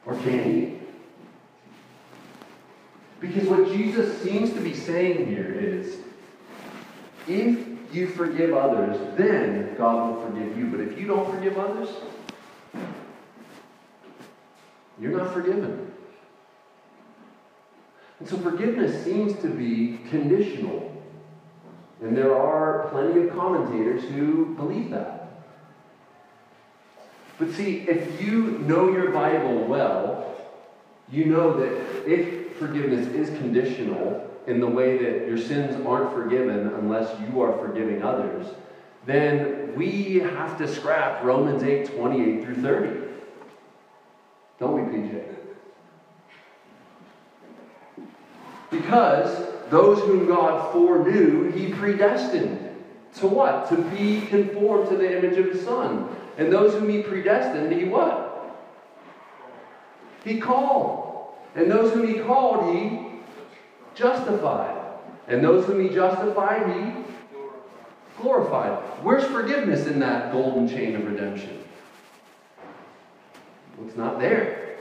Or 0.06 0.14
can 0.14 0.44
he? 0.44 0.78
Because 3.20 3.48
what 3.48 3.66
Jesus 3.68 4.22
seems 4.22 4.52
to 4.52 4.60
be 4.60 4.72
saying 4.72 5.26
here 5.26 5.52
is 5.52 5.98
if 7.26 7.66
you 7.92 8.06
forgive 8.06 8.54
others, 8.54 8.96
then 9.16 9.74
God 9.76 10.14
will 10.14 10.22
forgive 10.22 10.56
you. 10.56 10.66
But 10.66 10.80
if 10.80 10.98
you 10.98 11.08
don't 11.08 11.28
forgive 11.34 11.58
others, 11.58 11.88
you're 15.00 15.16
not 15.16 15.32
forgiven. 15.32 15.92
And 18.20 18.28
so 18.28 18.36
forgiveness 18.38 19.04
seems 19.04 19.40
to 19.42 19.48
be 19.48 20.00
conditional. 20.10 20.84
And 22.02 22.16
there 22.16 22.36
are 22.36 22.88
plenty 22.90 23.22
of 23.22 23.30
commentators 23.34 24.02
who 24.02 24.54
believe 24.56 24.90
that. 24.90 25.28
But 27.38 27.52
see, 27.52 27.88
if 27.88 28.20
you 28.20 28.58
know 28.58 28.90
your 28.90 29.10
Bible 29.10 29.64
well, 29.64 30.36
you 31.10 31.26
know 31.26 31.56
that 31.58 32.10
if 32.10 32.56
forgiveness 32.56 33.06
is 33.08 33.28
conditional 33.38 34.28
in 34.46 34.60
the 34.60 34.66
way 34.66 34.98
that 34.98 35.28
your 35.28 35.38
sins 35.38 35.84
aren't 35.86 36.12
forgiven 36.12 36.68
unless 36.74 37.08
you 37.20 37.40
are 37.40 37.56
forgiving 37.58 38.02
others, 38.02 38.46
then 39.06 39.74
we 39.76 40.18
have 40.18 40.58
to 40.58 40.66
scrap 40.66 41.22
Romans 41.22 41.62
8 41.62 41.96
28 41.96 42.44
through 42.44 42.62
30. 42.62 43.07
Don't 44.58 44.74
we, 44.74 44.98
PJ? 44.98 45.24
Because 48.70 49.48
those 49.70 49.98
whom 50.00 50.26
God 50.26 50.72
foreknew, 50.72 51.50
he 51.52 51.72
predestined. 51.72 52.64
To 53.16 53.26
what? 53.26 53.68
To 53.70 53.76
be 53.76 54.22
conformed 54.26 54.88
to 54.90 54.96
the 54.96 55.18
image 55.18 55.38
of 55.38 55.46
his 55.46 55.64
Son. 55.64 56.08
And 56.36 56.52
those 56.52 56.74
whom 56.74 56.88
he 56.88 57.02
predestined, 57.02 57.72
he 57.72 57.84
what? 57.84 58.56
He 60.24 60.40
called. 60.40 61.34
And 61.54 61.70
those 61.70 61.92
whom 61.92 62.06
he 62.06 62.20
called, 62.20 62.74
he 62.74 63.20
justified. 63.94 64.76
And 65.26 65.42
those 65.42 65.66
whom 65.66 65.80
he 65.80 65.88
justified, 65.88 66.70
he 66.74 67.04
glorified. 68.20 68.78
Where's 69.02 69.24
forgiveness 69.24 69.86
in 69.86 69.98
that 70.00 70.32
golden 70.32 70.68
chain 70.68 70.96
of 70.96 71.04
redemption? 71.04 71.64
It's 73.86 73.96
not 73.96 74.18
there. 74.18 74.76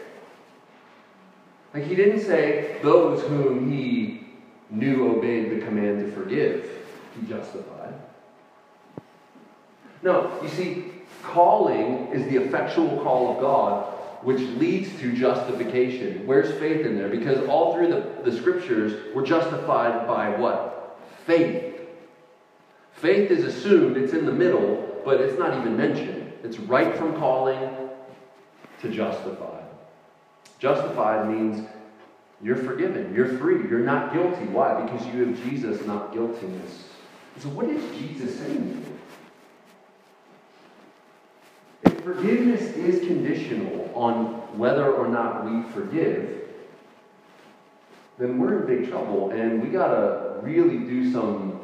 Like 1.73 1.83
he 1.83 1.95
didn't 1.95 2.21
say 2.21 2.79
those 2.81 3.21
whom 3.23 3.71
he 3.71 4.27
knew 4.69 5.15
obeyed 5.15 5.51
the 5.51 5.65
command 5.65 5.99
to 5.99 6.11
forgive, 6.11 6.69
he 7.19 7.27
justified. 7.27 7.93
No, 10.01 10.31
you 10.41 10.49
see, 10.49 10.91
calling 11.23 12.07
is 12.07 12.27
the 12.29 12.37
effectual 12.37 13.01
call 13.03 13.33
of 13.33 13.41
God, 13.41 13.93
which 14.23 14.39
leads 14.39 14.97
to 14.99 15.13
justification. 15.13 16.25
Where's 16.25 16.57
faith 16.59 16.85
in 16.85 16.97
there? 16.97 17.09
Because 17.09 17.47
all 17.47 17.73
through 17.73 17.89
the, 17.89 18.29
the 18.29 18.35
scriptures, 18.35 19.13
we're 19.15 19.25
justified 19.25 20.07
by 20.07 20.29
what? 20.31 20.99
Faith. 21.25 21.81
Faith 22.93 23.29
is 23.29 23.45
assumed, 23.45 23.97
it's 23.97 24.13
in 24.13 24.25
the 24.25 24.31
middle, 24.31 25.01
but 25.05 25.21
it's 25.21 25.37
not 25.37 25.57
even 25.59 25.77
mentioned. 25.77 26.33
It's 26.43 26.57
right 26.59 26.95
from 26.97 27.15
calling 27.17 27.86
to 28.81 28.89
justified. 28.89 29.63
Justified 30.59 31.29
means 31.29 31.67
you're 32.41 32.57
forgiven, 32.57 33.13
you're 33.15 33.37
free, 33.37 33.67
you're 33.67 33.79
not 33.79 34.13
guilty. 34.13 34.45
Why? 34.45 34.81
Because 34.81 35.05
you 35.07 35.25
have 35.25 35.43
Jesus, 35.43 35.85
not 35.85 36.13
guiltiness. 36.13 36.85
So, 37.39 37.49
what 37.49 37.67
is 37.67 37.83
Jesus 37.99 38.37
saying? 38.39 38.85
If 41.83 42.01
forgiveness 42.01 42.61
is 42.75 43.05
conditional 43.07 43.91
on 43.93 44.57
whether 44.57 44.91
or 44.91 45.07
not 45.07 45.45
we 45.45 45.63
forgive, 45.71 46.49
then 48.17 48.39
we're 48.39 48.61
in 48.61 48.81
big 48.81 48.89
trouble 48.89 49.31
and 49.31 49.61
we 49.61 49.69
got 49.69 49.89
to 49.89 50.39
really 50.41 50.79
do 50.79 51.11
some 51.11 51.59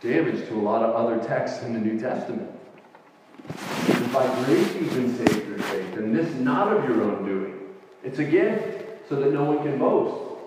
damage 0.00 0.48
to 0.48 0.54
a 0.54 0.62
lot 0.62 0.82
of 0.82 0.94
other 0.94 1.24
texts 1.26 1.62
in 1.62 1.72
the 1.72 1.78
New 1.78 1.98
Testament. 1.98 2.50
And 3.48 4.12
by 4.12 4.26
grace 4.44 4.74
you've 4.74 4.94
been 4.94 5.16
saved 5.16 5.44
through 5.44 5.58
faith, 5.58 5.96
and 5.96 6.16
this 6.16 6.34
not 6.36 6.76
of 6.76 6.84
your 6.84 7.02
own 7.02 7.24
doing. 7.24 7.54
It's 8.04 8.18
a 8.18 8.24
gift 8.24 9.08
so 9.08 9.16
that 9.16 9.32
no 9.32 9.44
one 9.44 9.58
can 9.62 9.78
boast. 9.78 10.40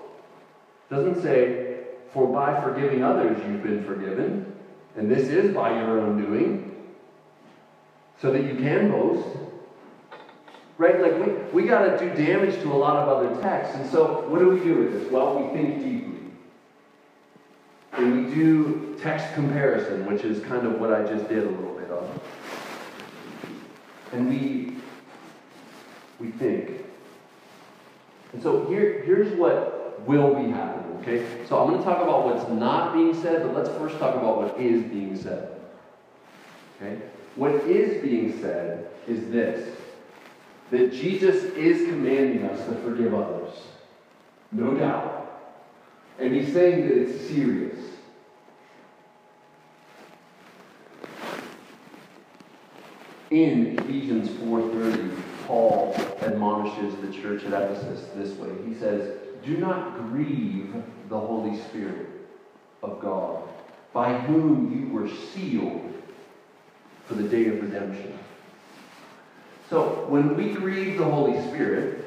It 0.89 0.93
doesn't 0.93 1.21
say, 1.21 1.77
for 2.13 2.27
by 2.27 2.61
forgiving 2.61 3.03
others 3.03 3.37
you've 3.47 3.63
been 3.63 3.83
forgiven, 3.83 4.55
and 4.95 5.11
this 5.11 5.27
is 5.27 5.53
by 5.53 5.71
your 5.71 5.99
own 5.99 6.21
doing 6.21 6.75
so 8.21 8.31
that 8.31 8.43
you 8.43 8.55
can 8.55 8.91
boast. 8.91 9.27
Right? 10.77 11.01
Like, 11.01 11.53
we, 11.53 11.61
we 11.61 11.67
got 11.67 11.85
to 11.85 11.97
do 11.97 12.25
damage 12.25 12.55
to 12.61 12.71
a 12.71 12.75
lot 12.75 12.97
of 12.97 13.07
other 13.07 13.41
texts. 13.41 13.75
And 13.75 13.89
so, 13.89 14.27
what 14.27 14.39
do 14.39 14.49
we 14.49 14.59
do 14.59 14.75
with 14.79 14.93
this? 14.93 15.11
Well, 15.11 15.39
we 15.39 15.53
think 15.53 15.83
deeply. 15.83 16.15
And 17.93 18.25
we 18.27 18.35
do 18.35 18.97
text 19.01 19.33
comparison, 19.35 20.05
which 20.05 20.23
is 20.23 20.43
kind 20.43 20.67
of 20.67 20.79
what 20.79 20.91
I 20.91 21.03
just 21.03 21.29
did 21.29 21.43
a 21.43 21.49
little 21.49 21.75
bit 21.75 21.89
of. 21.89 22.21
And 24.11 24.29
we, 24.29 24.77
we 26.19 26.31
think. 26.31 26.71
And 28.33 28.41
so, 28.41 28.65
here, 28.67 29.01
here's 29.03 29.33
what 29.37 30.05
will 30.07 30.35
be 30.35 30.51
happening, 30.51 30.97
okay? 31.01 31.45
So, 31.47 31.59
I'm 31.59 31.69
going 31.69 31.79
to 31.79 31.85
talk 31.85 32.01
about 32.01 32.25
what's 32.25 32.49
not 32.49 32.93
being 32.93 33.13
said, 33.21 33.43
but 33.43 33.55
let's 33.55 33.69
first 33.77 33.97
talk 33.97 34.15
about 34.15 34.37
what 34.41 34.59
is 34.59 34.83
being 34.83 35.15
said. 35.15 35.55
Okay? 36.81 37.01
What 37.35 37.51
is 37.51 38.01
being 38.01 38.39
said 38.41 38.87
is 39.07 39.29
this 39.29 39.75
that 40.71 40.91
Jesus 40.91 41.43
is 41.53 41.87
commanding 41.87 42.43
us 42.45 42.65
to 42.65 42.75
forgive 42.81 43.13
others. 43.13 43.53
No 44.51 44.73
doubt. 44.73 45.51
And 46.17 46.33
he's 46.33 46.51
saying 46.51 46.87
that 46.87 46.97
it's 46.97 47.27
serious. 47.29 47.77
In 53.35 53.77
Ephesians 53.77 54.29
4:30, 54.29 55.11
Paul 55.45 55.93
admonishes 56.21 56.95
the 57.01 57.11
church 57.11 57.43
at 57.43 57.51
Ephesus 57.51 58.07
this 58.15 58.33
way. 58.39 58.47
He 58.65 58.73
says, 58.73 59.13
"Do 59.43 59.57
not 59.57 59.97
grieve 59.97 60.73
the 61.09 61.19
Holy 61.19 61.57
Spirit 61.57 62.07
of 62.81 63.01
God, 63.01 63.39
by 63.91 64.13
whom 64.13 64.71
you 64.71 64.93
were 64.93 65.09
sealed 65.09 65.81
for 67.07 67.15
the 67.15 67.23
day 67.23 67.47
of 67.47 67.61
redemption. 67.61 68.13
So, 69.69 70.05
when 70.07 70.37
we 70.37 70.53
grieve 70.53 70.97
the 70.97 71.03
Holy 71.03 71.37
Spirit, 71.49 72.05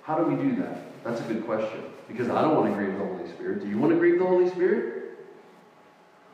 how 0.00 0.16
do 0.16 0.24
we 0.30 0.42
do 0.42 0.56
that? 0.62 1.04
That's 1.04 1.20
a 1.20 1.24
good 1.24 1.44
question. 1.44 1.82
Because 2.08 2.30
I 2.30 2.40
don't 2.40 2.56
want 2.56 2.70
to 2.70 2.74
grieve 2.74 2.98
the 2.98 3.04
Holy 3.04 3.28
Spirit. 3.28 3.60
Do 3.60 3.68
you 3.68 3.76
want 3.76 3.92
to 3.92 3.98
grieve 3.98 4.18
the 4.18 4.24
Holy 4.24 4.48
Spirit? 4.48 4.94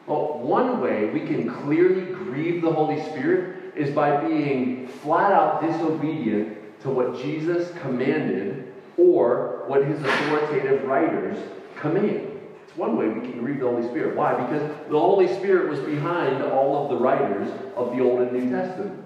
Well, 0.07 0.39
one 0.39 0.81
way 0.81 1.11
we 1.11 1.27
can 1.27 1.51
clearly 1.51 2.03
grieve 2.03 2.63
the 2.63 2.71
Holy 2.71 3.03
Spirit 3.11 3.64
is 3.77 3.95
by 3.95 4.25
being 4.27 4.89
flat 4.89 5.33
out 5.33 5.63
disobedient 5.63 6.81
to 6.83 6.91
what 6.91 7.17
Jesus 7.21 7.71
commanded 7.81 8.73
or 8.97 9.65
what 9.67 9.85
his 9.85 10.01
authoritative 10.01 10.85
writers 10.85 11.39
command 11.77 12.31
It's 12.67 12.77
one 12.77 12.97
way 12.97 13.09
we 13.09 13.21
can 13.21 13.39
grieve 13.39 13.61
the 13.61 13.67
Holy 13.67 13.87
Spirit. 13.89 14.17
Why? 14.17 14.35
Because 14.35 14.63
the 14.89 14.99
Holy 14.99 15.27
Spirit 15.35 15.69
was 15.69 15.81
behind 15.81 16.43
all 16.43 16.85
of 16.85 16.91
the 16.91 16.97
writers 16.97 17.51
of 17.77 17.97
the 17.97 18.03
Old 18.03 18.21
and 18.21 18.33
New 18.33 18.51
Testament. 18.51 19.03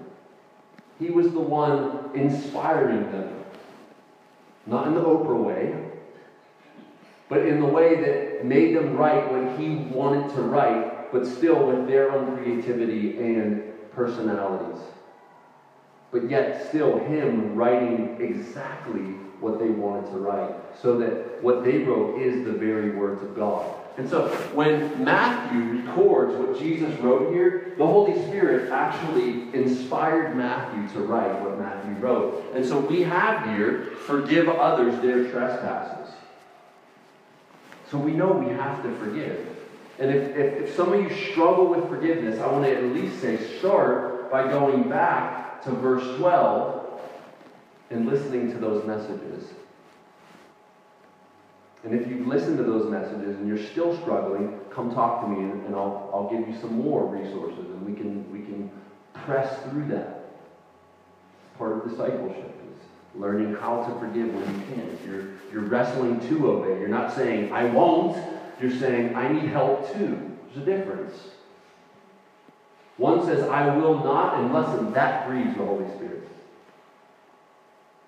He 0.99 1.09
was 1.09 1.31
the 1.31 1.39
one 1.39 2.11
inspiring 2.13 3.11
them. 3.11 3.35
Not 4.67 4.87
in 4.87 4.93
the 4.93 5.01
Oprah 5.01 5.43
way, 5.43 5.73
but 7.29 7.45
in 7.45 7.59
the 7.59 7.65
way 7.65 7.95
that 8.01 8.45
made 8.45 8.75
them 8.75 8.95
write 8.97 9.31
what 9.31 9.59
he 9.59 9.75
wanted 9.75 10.33
to 10.35 10.41
write, 10.41 11.11
but 11.11 11.25
still 11.25 11.65
with 11.67 11.87
their 11.87 12.11
own 12.11 12.35
creativity 12.37 13.17
and 13.17 13.68
personalities. 13.93 14.81
But 16.11 16.29
yet, 16.29 16.67
still, 16.69 16.99
him 16.99 17.55
writing 17.55 18.17
exactly 18.19 19.15
what 19.39 19.59
they 19.59 19.69
wanted 19.69 20.11
to 20.11 20.17
write, 20.17 20.53
so 20.81 20.97
that 20.97 21.41
what 21.41 21.63
they 21.63 21.79
wrote 21.79 22.19
is 22.19 22.43
the 22.43 22.51
very 22.51 22.91
words 22.91 23.23
of 23.23 23.35
God. 23.35 23.73
And 23.97 24.09
so 24.09 24.29
when 24.53 25.03
Matthew 25.03 25.81
records 25.81 26.33
what 26.35 26.57
Jesus 26.57 26.97
wrote 26.99 27.33
here, 27.33 27.73
the 27.77 27.85
Holy 27.85 28.13
Spirit 28.27 28.71
actually 28.71 29.53
inspired 29.53 30.35
Matthew 30.35 30.87
to 30.93 31.05
write 31.05 31.41
what 31.41 31.59
Matthew 31.59 31.93
wrote. 31.95 32.53
And 32.53 32.65
so 32.65 32.79
we 32.79 33.03
have 33.03 33.45
here, 33.45 33.97
forgive 34.05 34.47
others 34.47 35.01
their 35.01 35.29
trespasses. 35.29 36.13
So 37.91 37.97
we 37.97 38.11
know 38.11 38.31
we 38.31 38.53
have 38.53 38.81
to 38.83 38.95
forgive. 38.95 39.58
And 39.99 40.15
if, 40.15 40.35
if, 40.37 40.61
if 40.63 40.75
some 40.75 40.93
of 40.93 41.01
you 41.01 41.31
struggle 41.31 41.67
with 41.67 41.87
forgiveness, 41.89 42.39
I 42.39 42.47
want 42.47 42.63
to 42.63 42.73
at 42.73 42.83
least 42.85 43.19
say 43.19 43.37
start 43.59 44.31
by 44.31 44.49
going 44.49 44.87
back 44.87 45.61
to 45.63 45.71
verse 45.71 46.17
12 46.17 47.01
and 47.89 48.05
listening 48.05 48.49
to 48.53 48.57
those 48.57 48.85
messages. 48.87 49.51
And 51.83 51.93
if 51.93 52.07
you've 52.07 52.27
listened 52.27 52.57
to 52.57 52.63
those 52.63 52.89
messages 52.89 53.35
and 53.37 53.47
you're 53.47 53.57
still 53.57 53.97
struggling, 53.97 54.59
come 54.69 54.93
talk 54.93 55.21
to 55.21 55.27
me 55.27 55.43
and, 55.43 55.65
and 55.65 55.75
I'll, 55.75 56.09
I'll 56.13 56.29
give 56.29 56.47
you 56.47 56.55
some 56.59 56.77
more 56.77 57.05
resources 57.05 57.65
and 57.65 57.85
we 57.85 57.93
can, 57.93 58.31
we 58.31 58.39
can 58.39 58.71
press 59.13 59.61
through 59.63 59.85
that. 59.87 60.31
Part 61.57 61.73
of 61.73 61.89
discipleship 61.89 62.53
is 62.71 63.19
learning 63.19 63.53
how 63.55 63.83
to 63.83 63.99
forgive 63.99 64.33
when 64.33 64.59
you 64.59 64.75
can't. 64.75 65.05
You're, 65.05 65.25
you're 65.51 65.69
wrestling 65.69 66.21
to 66.29 66.51
obey. 66.51 66.79
You're 66.79 66.87
not 66.87 67.13
saying, 67.13 67.51
I 67.51 67.65
won't. 67.65 68.17
You're 68.61 68.77
saying, 68.77 69.15
I 69.15 69.31
need 69.31 69.49
help 69.49 69.93
too. 69.93 70.37
There's 70.53 70.67
a 70.67 70.77
difference. 70.77 71.13
One 72.97 73.25
says, 73.25 73.43
I 73.43 73.75
will 73.77 74.03
not, 74.03 74.39
and 74.39 74.53
listen, 74.53 74.91
that 74.93 75.27
grieves 75.27 75.55
the 75.55 75.63
Holy 75.63 75.89
Spirit. 75.95 76.27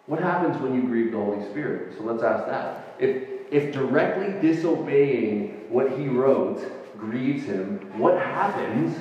What 0.07 0.19
happens 0.19 0.61
when 0.61 0.75
you 0.75 0.81
grieve 0.81 1.13
the 1.13 1.17
Holy 1.17 1.41
Spirit? 1.51 1.97
So 1.97 2.03
let's 2.03 2.21
ask 2.21 2.45
that. 2.47 2.95
If, 2.99 3.29
if 3.49 3.73
directly 3.73 4.33
disobeying 4.41 5.65
what 5.69 5.97
he 5.97 6.09
wrote 6.09 6.61
grieves 6.97 7.45
him, 7.45 7.79
what 7.97 8.17
happens 8.17 8.97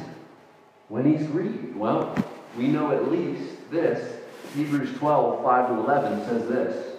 when 0.88 1.04
he's 1.04 1.26
grieved? 1.26 1.74
Well, 1.74 2.14
we 2.56 2.68
know 2.68 2.92
at 2.92 3.10
least 3.10 3.70
this. 3.70 4.18
Hebrews 4.54 4.96
12, 4.98 5.42
5 5.42 5.68
to 5.68 5.74
11 5.74 6.24
says 6.26 6.48
this. 6.48 6.89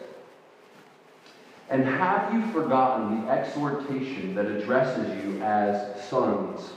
And 1.72 1.86
have 1.86 2.34
you 2.34 2.46
forgotten 2.52 3.22
the 3.22 3.32
exhortation 3.32 4.36
that 4.36 4.46
addresses 4.46 5.24
you 5.24 5.42
as 5.42 6.04
sons? 6.10 6.74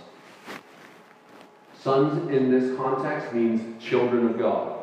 Sons 1.80 2.30
in 2.30 2.50
this 2.50 2.76
context 2.76 3.34
means 3.34 3.82
children 3.82 4.26
of 4.26 4.38
God. 4.38 4.78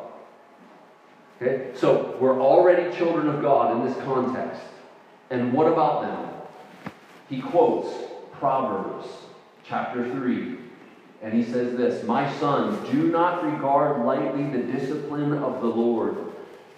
Okay? 1.40 1.70
So 1.74 2.16
we're 2.20 2.38
already 2.40 2.94
children 2.94 3.26
of 3.26 3.40
God 3.40 3.74
in 3.74 3.86
this 3.86 4.04
context. 4.04 4.60
And 5.30 5.50
what 5.54 5.66
about 5.66 6.02
them? 6.02 6.92
He 7.30 7.40
quotes 7.40 7.88
Proverbs 8.32 9.08
chapter 9.64 10.12
3. 10.12 10.58
And 11.22 11.32
he 11.32 11.42
says 11.42 11.74
this 11.76 12.04
My 12.04 12.30
son, 12.38 12.84
do 12.92 13.08
not 13.08 13.44
regard 13.44 14.04
lightly 14.04 14.44
the 14.50 14.70
discipline 14.70 15.32
of 15.32 15.62
the 15.62 15.68
Lord, 15.68 16.16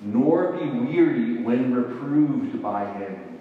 nor 0.01 0.53
be 0.53 0.67
weary 0.67 1.34
when 1.45 1.75
reproved 1.75 2.63
by 2.63 2.85
him. 2.85 3.39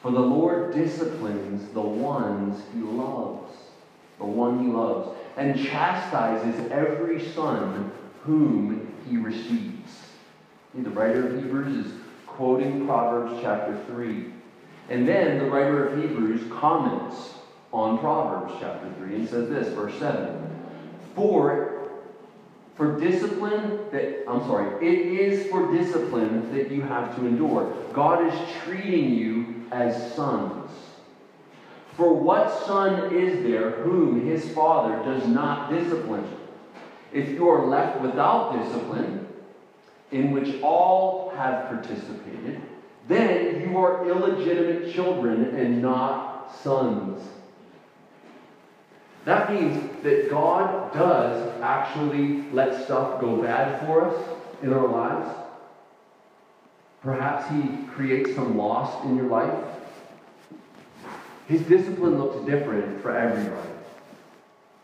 For 0.00 0.10
the 0.10 0.20
Lord 0.20 0.72
disciplines 0.72 1.68
the 1.72 1.80
ones 1.80 2.62
he 2.72 2.80
loves, 2.80 3.52
the 4.18 4.24
one 4.24 4.64
he 4.64 4.68
loves, 4.68 5.16
and 5.36 5.58
chastises 5.58 6.70
every 6.70 7.20
son 7.20 7.92
whom 8.22 8.92
he 9.04 9.16
receives. 9.16 10.12
The 10.74 10.90
writer 10.90 11.26
of 11.26 11.42
Hebrews 11.42 11.86
is 11.86 11.92
quoting 12.26 12.86
Proverbs 12.86 13.38
chapter 13.40 13.76
3. 13.86 14.32
And 14.90 15.06
then 15.06 15.38
the 15.38 15.50
writer 15.50 15.86
of 15.86 16.00
Hebrews 16.00 16.50
comments 16.52 17.34
on 17.72 17.98
Proverbs 17.98 18.54
chapter 18.60 18.90
3 18.98 19.14
and 19.16 19.28
says 19.28 19.48
this, 19.48 19.74
verse 19.74 19.98
7 19.98 20.48
For, 21.14 21.67
for 22.78 22.96
discipline 22.96 23.90
that, 23.90 24.24
I'm 24.28 24.46
sorry, 24.46 24.86
it 24.86 25.12
is 25.12 25.50
for 25.50 25.66
discipline 25.74 26.48
that 26.52 26.70
you 26.70 26.82
have 26.82 27.16
to 27.16 27.26
endure. 27.26 27.74
God 27.92 28.32
is 28.32 28.52
treating 28.62 29.10
you 29.10 29.66
as 29.72 30.14
sons. 30.14 30.94
For 31.96 32.14
what 32.14 32.52
son 32.52 33.12
is 33.12 33.42
there 33.42 33.72
whom 33.80 34.24
his 34.24 34.54
father 34.54 35.02
does 35.04 35.26
not 35.26 35.70
discipline? 35.72 36.24
If 37.12 37.32
you 37.32 37.48
are 37.48 37.66
left 37.66 38.00
without 38.00 38.62
discipline, 38.62 39.26
in 40.12 40.30
which 40.30 40.62
all 40.62 41.32
have 41.34 41.66
participated, 41.66 42.62
then 43.08 43.60
you 43.60 43.76
are 43.76 44.06
illegitimate 44.06 44.88
children 44.94 45.58
and 45.58 45.82
not 45.82 46.52
sons. 46.52 47.28
That 49.24 49.50
means 49.52 50.02
that 50.04 50.30
God 50.30 50.94
does 50.94 51.47
actually 51.68 52.50
let 52.50 52.82
stuff 52.84 53.20
go 53.20 53.42
bad 53.42 53.84
for 53.84 54.06
us 54.06 54.38
in 54.62 54.72
our 54.72 54.88
lives. 54.88 55.28
Perhaps 57.02 57.50
He 57.50 57.84
creates 57.88 58.34
some 58.34 58.56
loss 58.56 59.04
in 59.04 59.16
your 59.16 59.26
life. 59.26 59.64
His 61.46 61.60
discipline 61.62 62.18
looks 62.18 62.44
different 62.46 63.02
for 63.02 63.14
everybody. 63.14 63.68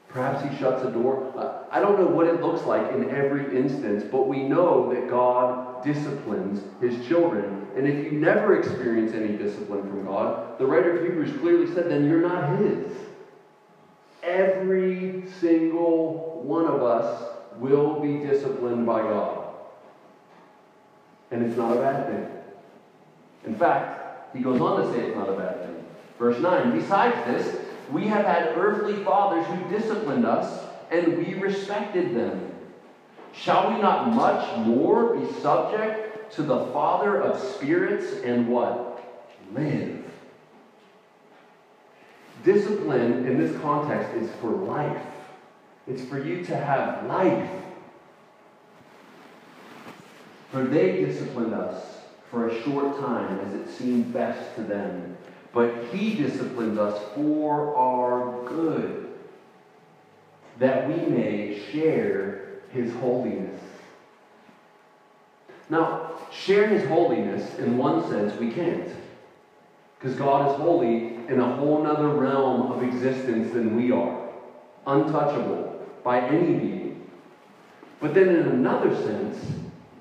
Perhaps 0.09 0.49
He 0.49 0.57
shuts 0.59 0.85
a 0.85 0.91
door. 0.91 1.33
I 1.71 1.81
don't 1.81 1.99
know 1.99 2.07
what 2.07 2.27
it 2.27 2.43
looks 2.43 2.65
like 2.67 2.93
in 2.93 3.11
every 3.11 3.57
instance, 3.57 4.05
but 4.05 4.29
we 4.29 4.43
know 4.43 4.93
that 4.93 5.09
God 5.09 5.83
disciplines 5.83 6.63
His 6.81 7.07
children. 7.07 7.67
And 7.77 7.89
if 7.89 8.05
you 8.05 8.13
never 8.13 8.59
experience 8.59 9.13
any 9.15 9.37
discipline 9.37 9.89
from 9.89 10.05
God, 10.05 10.59
the 10.59 10.67
writer 10.67 10.99
of 10.99 11.03
Hebrews 11.03 11.41
clearly 11.41 11.67
said, 11.75 11.91
then 11.91 12.09
you're 12.09 12.21
not 12.21 12.59
His. 12.59 12.93
Every 14.25 15.25
single 15.41 16.41
one 16.43 16.65
of 16.65 16.83
us 16.83 17.31
will 17.59 18.01
be 18.01 18.19
disciplined 18.19 18.87
by 18.87 19.01
God. 19.03 19.49
And 21.31 21.43
it's 21.43 21.57
not 21.57 21.77
a 21.77 21.81
bad 21.81 22.07
thing. 22.07 22.31
In 23.45 23.55
fact, 23.55 24.35
he 24.35 24.43
goes 24.43 24.61
on 24.61 24.81
to 24.81 24.93
say 24.93 25.07
it's 25.07 25.17
not 25.17 25.29
a 25.29 25.37
bad 25.37 25.67
thing. 25.67 25.85
Verse 26.19 26.41
9 26.41 26.73
Besides 26.73 27.17
this, 27.27 27.67
we 27.91 28.07
have 28.07 28.25
had 28.25 28.57
earthly 28.57 29.05
fathers 29.05 29.47
who 29.47 29.69
disciplined 29.69 30.25
us, 30.25 30.65
and 30.91 31.19
we 31.19 31.35
respected 31.35 32.17
them. 32.17 32.51
Shall 33.33 33.75
we 33.75 33.81
not 33.81 34.15
much 34.15 34.57
more 34.67 35.15
be 35.15 35.31
subject 35.33 36.33
to 36.33 36.43
the 36.43 36.67
Father 36.67 37.21
of 37.21 37.39
spirits 37.39 38.23
and 38.23 38.49
what? 38.49 39.01
Live. 39.53 40.04
Discipline 42.45 43.27
in 43.27 43.39
this 43.39 43.59
context 43.61 44.11
is 44.15 44.31
for 44.37 44.51
life. 44.51 45.03
It's 45.89 46.05
for 46.05 46.19
you 46.19 46.45
to 46.45 46.57
have 46.57 47.07
life. 47.07 47.51
For 50.51 50.63
they 50.63 51.05
disciplined 51.05 51.55
us 51.55 52.03
for 52.31 52.47
a 52.47 52.63
short 52.63 52.99
time 53.01 53.41
as 53.41 53.55
it 53.55 53.69
seemed 53.69 54.13
best 54.13 54.55
to 54.57 54.63
them. 54.63 55.17
But 55.53 55.85
he 55.85 56.15
disciplined 56.15 56.79
us 56.79 57.03
for 57.15 57.75
our 57.77 58.47
good, 58.47 59.13
that 60.59 60.87
we 60.87 60.97
may 61.07 61.59
share 61.71 62.61
his 62.71 62.93
holiness. 62.97 63.61
Now, 65.71 66.11
share 66.31 66.67
his 66.67 66.87
holiness 66.89 67.59
in 67.59 67.79
one 67.79 68.07
sense 68.09 68.39
we 68.39 68.53
can't. 68.53 68.91
Because 69.99 70.17
God 70.17 70.51
is 70.51 70.57
holy 70.57 71.17
in 71.29 71.41
a 71.41 71.57
whole 71.57 71.83
nother 71.83 72.09
realm 72.09 72.73
of 72.73 72.83
existence 72.83 73.53
than 73.53 73.77
we 73.77 73.91
are, 73.91 74.29
untouchable 74.87 75.87
by 76.03 76.21
any 76.21 76.55
being. 76.55 77.11
But 78.01 78.13
then, 78.13 78.29
in 78.29 78.49
another 78.49 78.95
sense, 78.95 79.55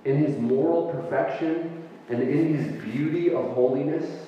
in 0.04 0.18
his 0.18 0.38
moral 0.38 0.92
perfection 0.92 1.88
and 2.10 2.22
in 2.22 2.56
his 2.56 2.82
beauty 2.82 3.34
of 3.34 3.54
holiness, 3.54 4.28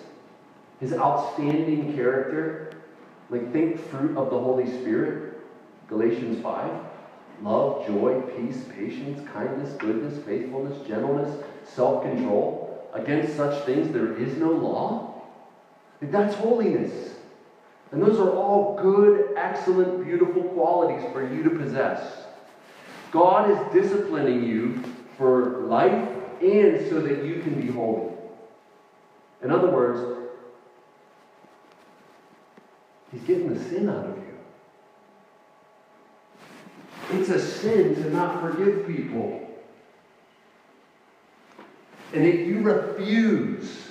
his 0.80 0.94
outstanding 0.94 1.94
character, 1.94 2.72
like 3.30 3.52
think 3.52 3.78
fruit 3.78 4.16
of 4.16 4.30
the 4.30 4.40
Holy 4.40 4.68
Spirit, 4.68 5.38
Galatians 5.88 6.42
5 6.42 6.72
love, 7.42 7.86
joy, 7.86 8.22
peace, 8.36 8.64
patience, 8.76 9.28
kindness, 9.30 9.74
goodness, 9.76 10.24
faithfulness, 10.24 10.88
gentleness, 10.88 11.44
self 11.64 12.04
control. 12.04 12.90
Against 12.94 13.36
such 13.36 13.66
things 13.66 13.92
there 13.92 14.14
is 14.14 14.38
no 14.38 14.52
law. 14.52 15.15
That's 16.12 16.36
holiness. 16.36 17.16
And 17.92 18.02
those 18.02 18.20
are 18.20 18.30
all 18.30 18.78
good, 18.82 19.34
excellent, 19.38 20.04
beautiful 20.04 20.44
qualities 20.44 21.04
for 21.14 21.28
you 21.28 21.44
to 21.44 21.50
possess. 21.50 22.26
God 23.12 23.50
is 23.50 23.74
disciplining 23.74 24.44
you 24.44 24.84
for 25.18 25.62
life 25.62 26.10
and 26.42 26.90
so 26.90 27.00
that 27.02 27.24
you 27.24 27.42
can 27.42 27.60
be 27.60 27.72
holy. 27.72 28.12
In 29.42 29.52
other 29.52 29.70
words, 29.70 30.16
He's 33.12 33.22
getting 33.22 33.54
the 33.54 33.64
sin 33.64 33.88
out 33.88 34.08
of 34.08 34.18
you. 34.18 34.24
It's 37.12 37.30
a 37.30 37.40
sin 37.40 37.96
to 37.96 38.10
not 38.10 38.42
forgive 38.42 38.86
people. 38.88 39.42
And 42.14 42.26
if 42.26 42.46
you 42.46 42.62
refuse 42.62 43.85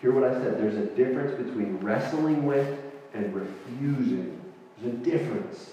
Hear 0.00 0.12
what 0.12 0.24
I 0.24 0.32
said. 0.34 0.58
There's 0.58 0.76
a 0.76 0.86
difference 0.86 1.32
between 1.42 1.78
wrestling 1.80 2.46
with 2.46 2.78
and 3.14 3.34
refusing. 3.34 4.40
There's 4.78 4.94
a 4.94 4.96
difference. 4.98 5.72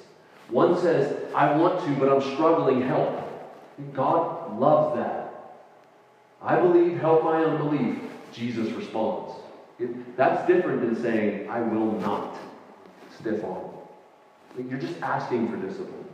One 0.49 0.77
says, 0.77 1.31
I 1.33 1.55
want 1.55 1.83
to, 1.85 1.95
but 1.99 2.09
I'm 2.09 2.21
struggling, 2.33 2.81
help. 2.81 3.21
God 3.93 4.59
loves 4.59 4.95
that. 4.95 5.61
I 6.41 6.59
believe, 6.59 6.97
help 6.97 7.23
my 7.23 7.43
unbelief. 7.43 7.99
Jesus 8.31 8.71
responds. 8.71 9.33
That's 10.15 10.45
different 10.47 10.81
than 10.81 10.95
saying, 10.95 11.49
I 11.49 11.61
will 11.61 11.91
not. 11.93 12.38
Stiff 13.17 13.43
arm. 13.43 13.71
You're 14.57 14.79
just 14.79 15.01
asking 15.01 15.49
for 15.49 15.57
discipline. 15.57 16.05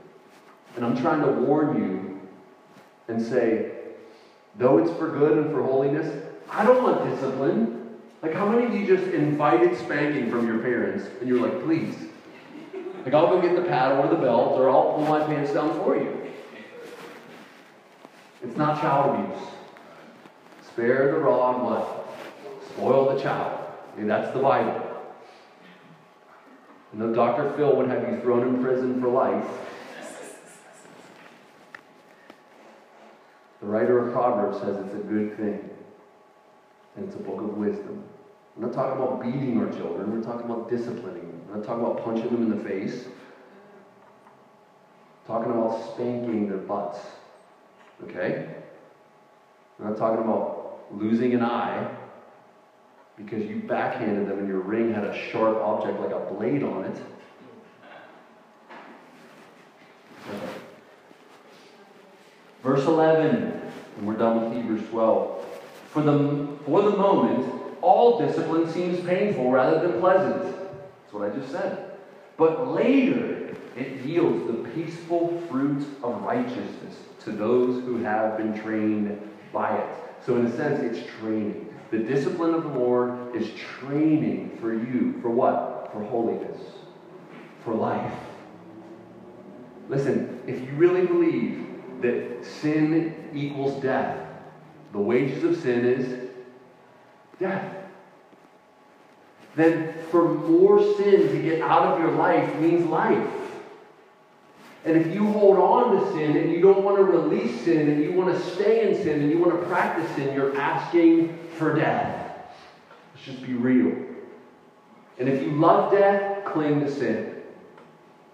And 0.76 0.86
I'm 0.86 0.97
trying 0.97 1.21
to 1.21 1.28
warn 1.28 1.78
you 1.78 2.21
and 3.08 3.21
say, 3.21 3.74
though 4.56 4.78
it's 4.78 4.91
for 4.97 5.10
good 5.10 5.38
and 5.38 5.52
for 5.52 5.62
holiness, 5.62 6.26
I 6.50 6.63
don't 6.63 6.82
want 6.82 7.10
discipline. 7.10 7.81
Like, 8.22 8.34
how 8.34 8.48
many 8.48 8.66
of 8.66 8.74
you 8.74 8.86
just 8.86 9.12
invited 9.14 9.78
spanking 9.80 10.30
from 10.30 10.46
your 10.46 10.60
parents 10.60 11.06
and 11.20 11.28
you 11.28 11.40
were 11.40 11.48
like, 11.48 11.64
please? 11.64 11.96
Like, 13.04 13.16
I'll 13.16 13.28
go 13.28 13.42
get 13.42 13.56
the 13.56 13.64
paddle 13.64 14.06
or 14.06 14.10
the 14.10 14.22
belt 14.22 14.60
or 14.60 14.70
I'll 14.70 14.94
pull 14.94 15.08
my 15.08 15.26
pants 15.26 15.54
down 15.54 15.74
for 15.80 15.96
you. 15.96 16.22
It's 18.44 18.56
not 18.56 18.80
child 18.80 19.20
abuse. 19.20 19.50
Spare 20.68 21.12
the 21.12 21.18
rod, 21.18 21.64
what? 21.64 22.16
Spoil 22.70 23.16
the 23.16 23.22
child. 23.22 23.60
I 23.94 23.98
mean, 23.98 24.08
that's 24.08 24.32
the 24.34 24.40
Bible. 24.40 24.88
And 26.92 27.02
though 27.02 27.14
Dr. 27.14 27.52
Phil 27.56 27.76
would 27.76 27.90
have 27.90 28.08
you 28.08 28.20
thrown 28.22 28.48
in 28.48 28.64
prison 28.64 29.02
for 29.02 29.08
life, 29.08 29.48
the 33.62 33.66
writer 33.66 34.06
of 34.06 34.14
Proverbs 34.14 34.60
says 34.60 34.78
it's 34.86 34.94
a 34.94 35.08
good 35.08 35.38
thing. 35.38 35.70
And 36.96 37.08
it's 37.08 37.16
a 37.16 37.20
book 37.20 37.42
of 37.42 37.58
wisdom. 37.58 38.04
We're 38.56 38.68
not 38.68 38.74
talking 38.74 39.02
about 39.02 39.22
beating 39.22 39.60
our 39.60 39.72
children. 39.72 40.12
We're 40.12 40.24
talking 40.24 40.50
about 40.50 40.70
disciplining 40.70 41.28
them. 41.28 41.42
We're 41.48 41.58
not 41.58 41.66
talking 41.66 41.84
about 41.84 42.04
punching 42.04 42.30
them 42.30 42.52
in 42.52 42.58
the 42.58 42.64
face. 42.64 43.06
Talking 45.26 45.52
about 45.52 45.94
spanking 45.94 46.50
their 46.50 46.58
butts. 46.58 47.00
Okay? 48.04 48.56
We're 49.80 49.90
not 49.90 49.98
talking 49.98 50.24
about 50.24 50.86
losing 50.92 51.34
an 51.34 51.44
eye 51.44 51.90
because 53.16 53.44
you 53.44 53.58
backhanded 53.68 54.28
them 54.28 54.40
and 54.40 54.48
your 54.48 54.60
ring 54.60 54.94
had 54.94 55.06
a 55.06 55.18
sharp 55.32 55.58
object 55.58 56.00
like 56.00 56.12
a 56.12 56.20
blade 56.34 56.64
on 56.64 56.86
it. 56.86 57.02
Verse 62.63 62.86
11, 62.86 63.62
and 63.98 64.08
we're 64.08 64.15
done 64.15 64.44
with 64.44 64.58
Hebrews 64.58 64.88
12. 64.90 65.46
For 65.90 66.04
the, 66.04 66.48
for 66.65 66.84
the 66.84 66.92
moment, 66.92 67.61
all 67.82 68.19
discipline 68.19 68.69
seems 68.69 69.00
painful 69.02 69.52
rather 69.52 69.88
than 69.88 70.00
pleasant. 70.00 70.44
That's 70.44 71.13
what 71.13 71.29
I 71.29 71.36
just 71.36 71.52
said. 71.52 71.92
But 72.38 72.73
later, 72.73 73.56
it 73.75 74.02
yields 74.02 74.48
the 74.48 74.69
peaceful 74.69 75.42
fruit 75.50 75.86
of 76.04 76.21
righteousness 76.23 76.98
to 77.19 77.32
those 77.32 77.84
who 77.84 77.98
have 77.98 78.38
been 78.38 78.60
trained 78.60 79.19
by 79.54 79.77
it. 79.77 79.96
So, 80.25 80.36
in 80.38 80.46
a 80.46 80.56
sense, 80.56 80.79
it's 80.79 81.10
training. 81.19 81.73
The 81.92 82.00
discipline 82.00 82.54
of 82.54 82.63
the 82.63 82.69
Lord 82.69 83.36
is 83.36 83.52
training 83.79 84.58
for 84.60 84.73
you. 84.73 85.19
For 85.21 85.29
what? 85.29 85.90
For 85.92 86.04
holiness. 86.04 86.62
For 87.63 87.73
life. 87.73 88.13
Listen, 89.90 90.42
if 90.48 90.60
you 90.62 90.71
really 90.75 91.06
believe 91.06 91.67
that 92.02 92.46
sin 92.46 93.29
equals 93.34 93.82
death, 93.84 94.25
the 94.94 95.00
wages 95.00 95.44
of 95.44 95.62
sin 95.62 95.86
is 95.86 96.31
death. 97.42 97.75
Then 99.56 99.94
for 100.10 100.33
more 100.33 100.79
sin 100.96 101.27
to 101.27 101.42
get 101.42 101.62
out 101.62 101.83
of 101.83 102.00
your 102.00 102.12
life 102.12 102.56
means 102.60 102.85
life. 102.85 103.27
And 104.85 104.98
if 104.98 105.13
you 105.13 105.27
hold 105.27 105.58
on 105.58 106.00
to 106.00 106.12
sin 106.13 106.37
and 106.37 106.52
you 106.52 106.62
don't 106.62 106.83
want 106.83 106.98
to 106.98 107.04
release 107.04 107.62
sin 107.62 107.89
and 107.89 108.02
you 108.02 108.13
want 108.13 108.33
to 108.33 108.50
stay 108.56 108.89
in 108.89 108.96
sin 109.04 109.21
and 109.21 109.29
you 109.29 109.39
want 109.39 109.60
to 109.60 109.67
practice 109.67 110.10
sin, 110.15 110.33
you're 110.33 110.58
asking 110.58 111.37
for 111.58 111.75
death. 111.75 112.35
Let's 113.13 113.25
just 113.25 113.46
be 113.46 113.54
real. 113.54 113.96
And 115.19 115.29
if 115.29 115.44
you 115.44 115.52
love 115.52 115.92
death, 115.92 116.46
cling 116.46 116.79
to 116.79 116.92
sin. 116.92 117.44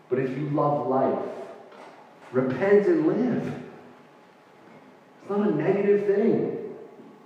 But 0.10 0.20
if 0.20 0.30
you 0.38 0.50
love 0.52 0.88
life, 0.88 1.20
repent 2.32 2.86
and 2.86 3.08
live. 3.08 3.54
It's 5.22 5.30
not 5.30 5.50
a 5.50 5.56
negative 5.56 6.06
thing 6.08 6.67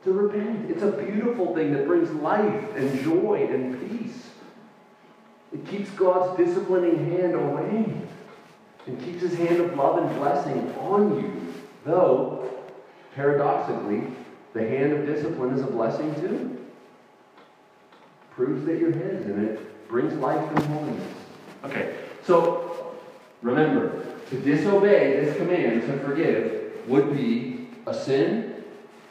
to 0.03 0.11
repent. 0.11 0.69
It's 0.69 0.81
a 0.81 0.91
beautiful 0.91 1.53
thing 1.53 1.73
that 1.73 1.87
brings 1.87 2.09
life 2.11 2.75
and 2.75 3.03
joy 3.03 3.47
and 3.51 3.89
peace. 3.89 4.29
It 5.53 5.65
keeps 5.67 5.89
God's 5.91 6.37
disciplining 6.37 7.11
hand 7.11 7.35
away 7.35 7.85
and 8.87 9.03
keeps 9.03 9.21
his 9.21 9.37
hand 9.37 9.59
of 9.59 9.75
love 9.75 9.97
and 9.99 10.15
blessing 10.17 10.73
on 10.79 11.21
you. 11.21 11.53
Though, 11.85 12.49
paradoxically, 13.15 14.03
the 14.53 14.67
hand 14.67 14.93
of 14.93 15.05
discipline 15.05 15.53
is 15.53 15.61
a 15.61 15.67
blessing 15.67 16.13
too. 16.15 16.57
Proves 18.31 18.65
that 18.65 18.79
you're 18.79 18.91
his 18.91 19.25
and 19.25 19.45
it 19.47 19.87
brings 19.87 20.13
life 20.15 20.49
and 20.55 20.65
holiness. 20.65 21.13
Okay, 21.63 21.95
so 22.23 22.95
remember, 23.41 24.03
to 24.29 24.39
disobey 24.39 25.23
this 25.23 25.37
command 25.37 25.81
to 25.81 25.99
forgive 25.99 26.87
would 26.87 27.15
be 27.15 27.67
a 27.85 27.93
sin 27.93 28.50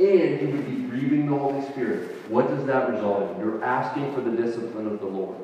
and 0.00 0.40
you 0.40 0.56
would 0.56 0.66
be 0.66 0.82
grieving 0.88 1.30
the 1.30 1.36
Holy 1.36 1.64
Spirit. 1.70 2.30
What 2.30 2.48
does 2.48 2.64
that 2.66 2.90
result 2.90 3.30
in? 3.30 3.40
You're 3.40 3.62
asking 3.62 4.14
for 4.14 4.22
the 4.22 4.30
discipline 4.30 4.86
of 4.86 5.00
the 5.00 5.06
Lord. 5.06 5.36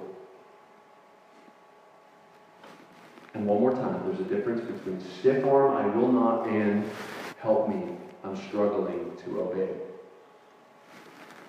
And 3.34 3.46
one 3.46 3.60
more 3.60 3.72
time, 3.72 4.00
there's 4.06 4.20
a 4.20 4.24
difference 4.24 4.62
between 4.62 4.98
stiff 5.18 5.44
arm, 5.44 5.76
I 5.76 5.86
will 5.94 6.10
not, 6.10 6.48
and 6.48 6.90
help 7.38 7.68
me, 7.68 7.94
I'm 8.24 8.36
struggling 8.48 9.14
to 9.24 9.40
obey. 9.42 9.68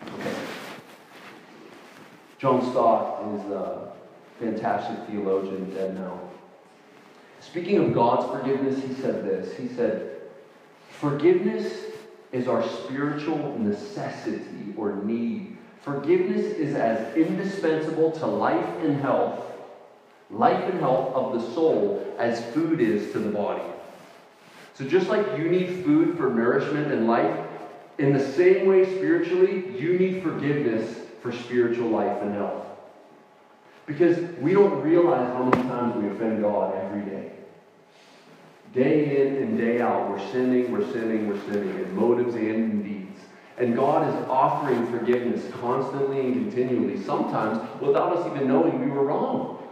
Okay. 0.06 0.36
John 2.40 2.62
Stott 2.72 3.26
is 3.36 3.52
a 3.52 3.94
fantastic 4.38 5.08
theologian, 5.08 5.74
dead 5.74 5.96
now. 5.96 6.20
Speaking 7.40 7.78
of 7.78 7.94
God's 7.94 8.30
forgiveness, 8.30 8.84
he 8.84 8.94
said 9.02 9.24
this. 9.24 9.58
He 9.58 9.70
said, 9.70 10.22
Forgiveness 10.90 11.87
is 12.32 12.48
our 12.48 12.68
spiritual 12.68 13.58
necessity 13.60 14.74
or 14.78 14.96
need. 15.04 15.58
Forgiveness 15.82 16.46
is 16.46 16.76
as 16.76 17.16
indispensable 17.16 18.12
to 18.12 18.26
life 18.26 18.68
and 18.84 19.00
health 19.00 19.44
life 20.30 20.70
and 20.70 20.80
health 20.80 21.14
of 21.16 21.34
the 21.34 21.54
soul 21.54 22.16
as 22.18 22.44
food 22.54 22.82
is 22.82 23.12
to 23.12 23.20
the 23.20 23.30
body. 23.30 23.64
So, 24.74 24.86
just 24.86 25.08
like 25.08 25.26
you 25.38 25.50
need 25.50 25.84
food 25.84 26.18
for 26.18 26.30
nourishment 26.30 26.92
and 26.92 27.08
life, 27.08 27.46
in 27.98 28.14
the 28.14 28.34
same 28.34 28.68
way, 28.68 28.86
spiritually, 28.86 29.76
you 29.78 29.98
need 29.98 30.22
forgiveness 30.22 31.00
for 31.22 31.32
spiritual 31.32 31.90
life 31.90 32.22
and 32.22 32.34
health. 32.34 32.66
Because 33.88 34.18
we 34.38 34.54
don't 34.54 34.82
realize 34.84 35.34
how 35.34 35.44
many 35.44 35.64
times 35.68 35.96
we 35.96 36.10
offend 36.10 36.42
God 36.42 36.76
every 36.76 37.02
day. 37.10 37.32
Day 38.74 39.28
in 39.28 39.36
and 39.38 39.58
day 39.58 39.82
out, 39.82 40.10
we're 40.10 40.32
sinning, 40.32 40.72
we're 40.72 40.92
sinning, 40.92 41.28
we're 41.28 41.42
sinning, 41.52 41.70
in 41.70 41.96
motives 41.96 42.36
and 42.36 42.48
in 42.48 42.84
deeds. 42.84 43.20
And 43.58 43.76
God 43.76 44.08
is 44.08 44.30
offering 44.30 44.86
forgiveness 44.88 45.52
constantly 45.60 46.20
and 46.20 46.34
continually, 46.34 47.02
sometimes 47.02 47.60
without 47.82 48.16
us 48.16 48.28
even 48.28 48.48
knowing 48.48 48.80
we 48.80 48.92
were 48.92 49.06
wrong. 49.06 49.68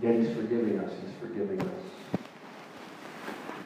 Yet 0.00 0.14
He's 0.20 0.34
forgiving 0.34 0.78
us. 0.80 0.92
He's 1.04 1.14
forgiving 1.20 1.60
us. 1.60 2.20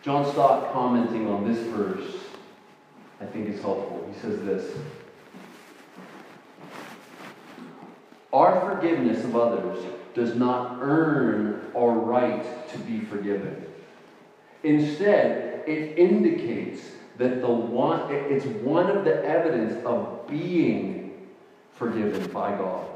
John 0.02 0.30
Stott, 0.32 0.72
commenting 0.72 1.28
on 1.28 1.46
this 1.46 1.58
verse, 1.68 2.16
I 3.20 3.26
think 3.26 3.48
is 3.48 3.60
helpful. 3.60 4.08
He 4.12 4.18
says 4.20 4.42
this 4.42 4.76
Our 8.32 8.60
forgiveness 8.60 9.24
of 9.24 9.36
others 9.36 9.84
does 10.14 10.34
not 10.34 10.78
earn 10.80 11.70
our 11.76 11.92
right 11.92 12.68
to 12.70 12.78
be 12.78 13.00
forgiven. 13.00 13.67
Instead, 14.62 15.62
it 15.68 15.98
indicates 15.98 16.80
that 17.18 17.40
the 17.40 17.48
one 17.48 18.10
it's 18.10 18.46
one 18.62 18.90
of 18.90 19.04
the 19.04 19.24
evidence 19.24 19.84
of 19.84 20.26
being 20.28 21.26
forgiven 21.74 22.30
by 22.32 22.50
God. 22.56 22.86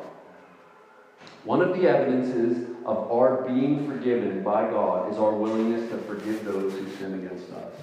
One 1.44 1.60
of 1.60 1.76
the 1.76 1.88
evidences 1.88 2.68
of 2.84 3.10
our 3.10 3.42
being 3.42 3.86
forgiven 3.88 4.42
by 4.42 4.70
God 4.70 5.10
is 5.12 5.18
our 5.18 5.32
willingness 5.32 5.90
to 5.90 5.98
forgive 5.98 6.44
those 6.44 6.72
who 6.72 6.88
sin 6.96 7.14
against 7.14 7.50
us. 7.52 7.74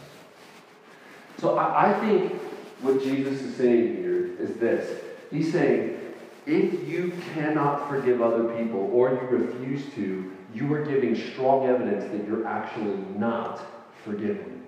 So 1.40 1.58
I, 1.58 1.90
I 1.90 2.00
think 2.00 2.34
what 2.82 3.02
Jesus 3.02 3.42
is 3.42 3.56
saying 3.56 3.98
here 3.98 4.36
is 4.40 4.56
this. 4.56 5.04
He's 5.32 5.52
saying, 5.52 5.98
if 6.46 6.88
you 6.88 7.14
cannot 7.34 7.90
forgive 7.90 8.22
other 8.22 8.46
people 8.56 8.90
or 8.94 9.12
you 9.12 9.38
refuse 9.38 9.94
to, 9.94 10.32
you 10.54 10.74
are 10.74 10.86
giving 10.86 11.16
strong 11.16 11.68
evidence 11.68 12.06
that 12.12 12.26
you're 12.28 12.48
actually 12.48 12.98
not 13.16 13.62
forgiven. 14.04 14.64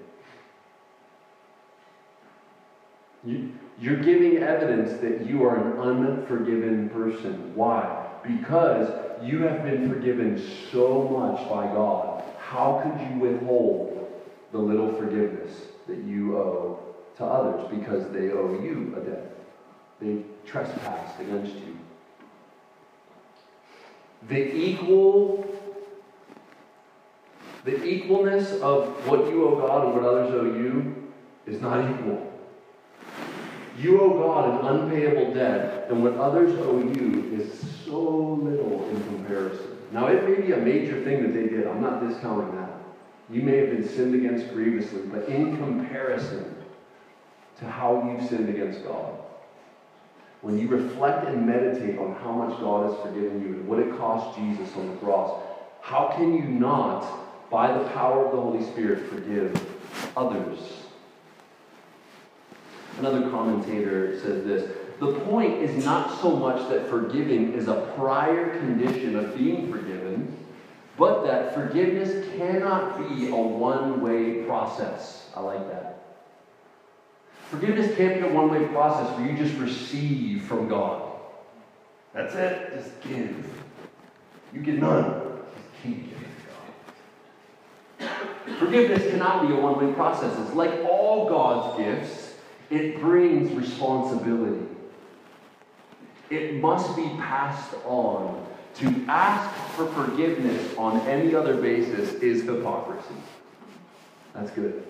You, 3.23 3.51
you're 3.79 4.01
giving 4.01 4.37
evidence 4.37 4.99
that 5.01 5.25
you 5.25 5.43
are 5.43 5.55
an 5.55 5.79
unforgiven 5.79 6.89
person. 6.89 7.53
Why? 7.55 8.07
Because 8.23 8.91
you 9.23 9.39
have 9.43 9.63
been 9.63 9.91
forgiven 9.91 10.41
so 10.71 11.07
much 11.07 11.47
by 11.49 11.65
God. 11.67 12.23
How 12.39 12.81
could 12.83 12.99
you 13.09 13.19
withhold 13.19 14.07
the 14.51 14.57
little 14.57 14.93
forgiveness 14.95 15.67
that 15.87 15.99
you 15.99 16.35
owe 16.35 16.79
to 17.17 17.25
others 17.25 17.69
because 17.69 18.11
they 18.11 18.31
owe 18.31 18.59
you 18.61 18.95
a 18.97 19.01
debt? 19.01 19.37
They 19.99 20.23
trespassed 20.45 21.19
against 21.19 21.53
you. 21.55 21.77
The 24.27 24.55
equal 24.55 25.50
the 27.63 27.71
equalness 27.71 28.59
of 28.61 29.07
what 29.07 29.29
you 29.29 29.47
owe 29.47 29.55
God 29.55 29.85
and 29.85 29.95
what 29.95 30.03
others 30.03 30.33
owe 30.33 30.45
you 30.57 31.11
is 31.45 31.61
not 31.61 31.89
equal. 31.91 32.27
You 33.77 34.01
owe 34.01 34.17
God 34.17 34.59
an 34.59 34.81
unpayable 34.81 35.33
debt, 35.33 35.87
and 35.89 36.03
what 36.03 36.15
others 36.15 36.57
owe 36.59 36.79
you 36.79 37.39
is 37.39 37.59
so 37.85 37.99
little 38.41 38.87
in 38.89 39.03
comparison. 39.05 39.77
Now, 39.91 40.07
it 40.07 40.27
may 40.27 40.45
be 40.45 40.53
a 40.53 40.57
major 40.57 41.03
thing 41.03 41.23
that 41.23 41.33
they 41.33 41.47
did. 41.47 41.67
I'm 41.67 41.81
not 41.81 42.07
discounting 42.07 42.55
that. 42.55 42.71
You 43.29 43.41
may 43.41 43.57
have 43.57 43.69
been 43.69 43.87
sinned 43.87 44.13
against 44.13 44.53
grievously, 44.53 45.01
but 45.03 45.27
in 45.29 45.57
comparison 45.57 46.55
to 47.59 47.65
how 47.65 48.03
you've 48.09 48.29
sinned 48.29 48.49
against 48.49 48.83
God, 48.83 49.17
when 50.41 50.57
you 50.57 50.67
reflect 50.67 51.27
and 51.27 51.45
meditate 51.45 51.97
on 51.99 52.15
how 52.15 52.31
much 52.31 52.59
God 52.59 52.89
has 52.89 52.99
forgiven 53.01 53.41
you 53.41 53.53
and 53.53 53.67
what 53.67 53.79
it 53.79 53.95
cost 53.97 54.37
Jesus 54.37 54.75
on 54.75 54.89
the 54.89 54.95
cross, 54.97 55.41
how 55.81 56.13
can 56.15 56.33
you 56.33 56.43
not, 56.43 57.05
by 57.51 57.77
the 57.77 57.83
power 57.89 58.25
of 58.25 58.31
the 58.31 58.41
Holy 58.41 58.63
Spirit, 58.63 59.07
forgive 59.09 59.53
others? 60.17 60.57
Another 62.97 63.29
commentator 63.29 64.19
says 64.19 64.45
this 64.45 64.71
the 65.01 65.13
point 65.21 65.63
is 65.63 65.83
not 65.83 66.21
so 66.21 66.35
much 66.35 66.69
that 66.69 66.87
forgiving 66.87 67.53
is 67.53 67.67
a 67.67 67.91
prior 67.97 68.59
condition 68.59 69.15
of 69.15 69.35
being 69.35 69.71
forgiven, 69.71 70.37
but 70.95 71.23
that 71.23 71.55
forgiveness 71.55 72.27
cannot 72.37 72.99
be 72.99 73.29
a 73.29 73.35
one 73.35 74.01
way 74.01 74.43
process. 74.43 75.29
I 75.35 75.39
like 75.39 75.67
that. 75.69 76.03
Forgiveness 77.49 77.97
can't 77.97 78.21
be 78.21 78.27
a 78.27 78.31
one 78.31 78.51
way 78.51 78.67
process 78.67 79.17
where 79.17 79.27
you 79.27 79.35
just 79.35 79.57
receive 79.57 80.43
from 80.43 80.69
God. 80.69 81.11
That's 82.13 82.35
it. 82.35 82.73
Just 82.75 83.01
give. 83.01 83.43
You 84.53 84.61
get 84.61 84.75
none. 84.75 85.39
Just 85.55 85.83
keep 85.83 86.09
giving. 86.09 86.20
Forgiveness 88.61 89.11
cannot 89.11 89.47
be 89.47 89.53
a 89.53 89.57
one 89.57 89.85
way 89.85 89.93
process. 89.93 90.37
It's 90.39 90.55
like 90.55 90.71
all 90.85 91.27
God's 91.27 91.77
gifts, 91.77 92.35
it 92.69 92.99
brings 93.01 93.51
responsibility 93.51 94.67
it 96.31 96.55
must 96.55 96.95
be 96.95 97.03
passed 97.19 97.75
on. 97.85 98.47
To 98.75 99.05
ask 99.09 99.53
for 99.75 99.85
forgiveness 99.87 100.75
on 100.77 101.01
any 101.01 101.35
other 101.35 101.61
basis 101.61 102.13
is 102.21 102.43
hypocrisy. 102.43 103.15
That's 104.33 104.49
good. 104.51 104.87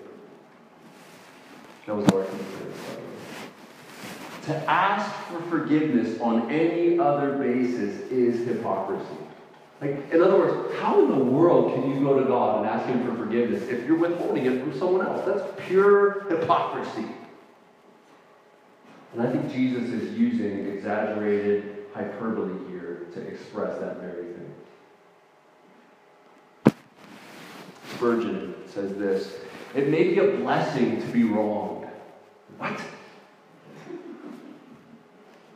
That 1.86 1.96
was 1.96 2.06
our 2.10 2.24
To 4.42 4.70
ask 4.70 5.12
for 5.26 5.42
forgiveness 5.50 6.20
on 6.20 6.48
any 6.48 6.96
other 7.00 7.36
basis 7.36 8.08
is 8.08 8.46
hypocrisy. 8.46 9.18
Like, 9.82 10.12
in 10.12 10.22
other 10.22 10.38
words, 10.38 10.76
how 10.76 11.02
in 11.02 11.10
the 11.10 11.24
world 11.24 11.74
can 11.74 11.90
you 11.90 12.04
go 12.04 12.16
to 12.16 12.24
God 12.24 12.58
and 12.58 12.68
ask 12.68 12.86
Him 12.86 13.04
for 13.04 13.16
forgiveness 13.16 13.64
if 13.64 13.84
you're 13.84 13.98
withholding 13.98 14.46
it 14.46 14.60
from 14.60 14.78
someone 14.78 15.04
else? 15.04 15.26
That's 15.26 15.42
pure 15.66 16.24
hypocrisy. 16.28 17.08
And 19.12 19.22
I 19.22 19.32
think 19.32 19.52
Jesus 19.52 19.90
is 19.90 20.16
using 20.16 20.68
exaggerated 20.68 21.86
hyperbole 21.92 22.70
here 22.70 23.08
to 23.12 23.20
express 23.22 23.76
that 23.80 23.96
very 23.96 24.34
thing. 24.34 24.54
Spurgeon 27.94 28.54
says 28.68 28.96
this 28.96 29.40
It 29.74 29.88
may 29.88 30.04
be 30.04 30.18
a 30.18 30.36
blessing 30.36 31.00
to 31.00 31.06
be 31.08 31.24
wronged. 31.24 31.88
What? 32.56 32.80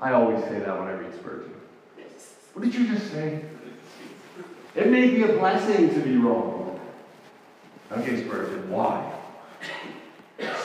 I 0.01 0.13
always 0.13 0.43
say 0.47 0.59
that 0.59 0.79
when 0.79 0.89
I 0.89 0.93
read 0.95 1.15
Spurgeon. 1.15 1.55
What 2.55 2.65
did 2.65 2.75
you 2.75 2.89
just 2.89 3.13
say? 3.13 3.45
It 4.77 4.91
may 4.91 5.09
be 5.09 5.23
a 5.23 5.29
blessing 5.29 5.89
to 5.95 6.01
be 6.01 6.19
wrong. 6.19 6.79
Okay, 7.91 8.23
Spurgeon, 8.23 8.69
why? 8.69 9.13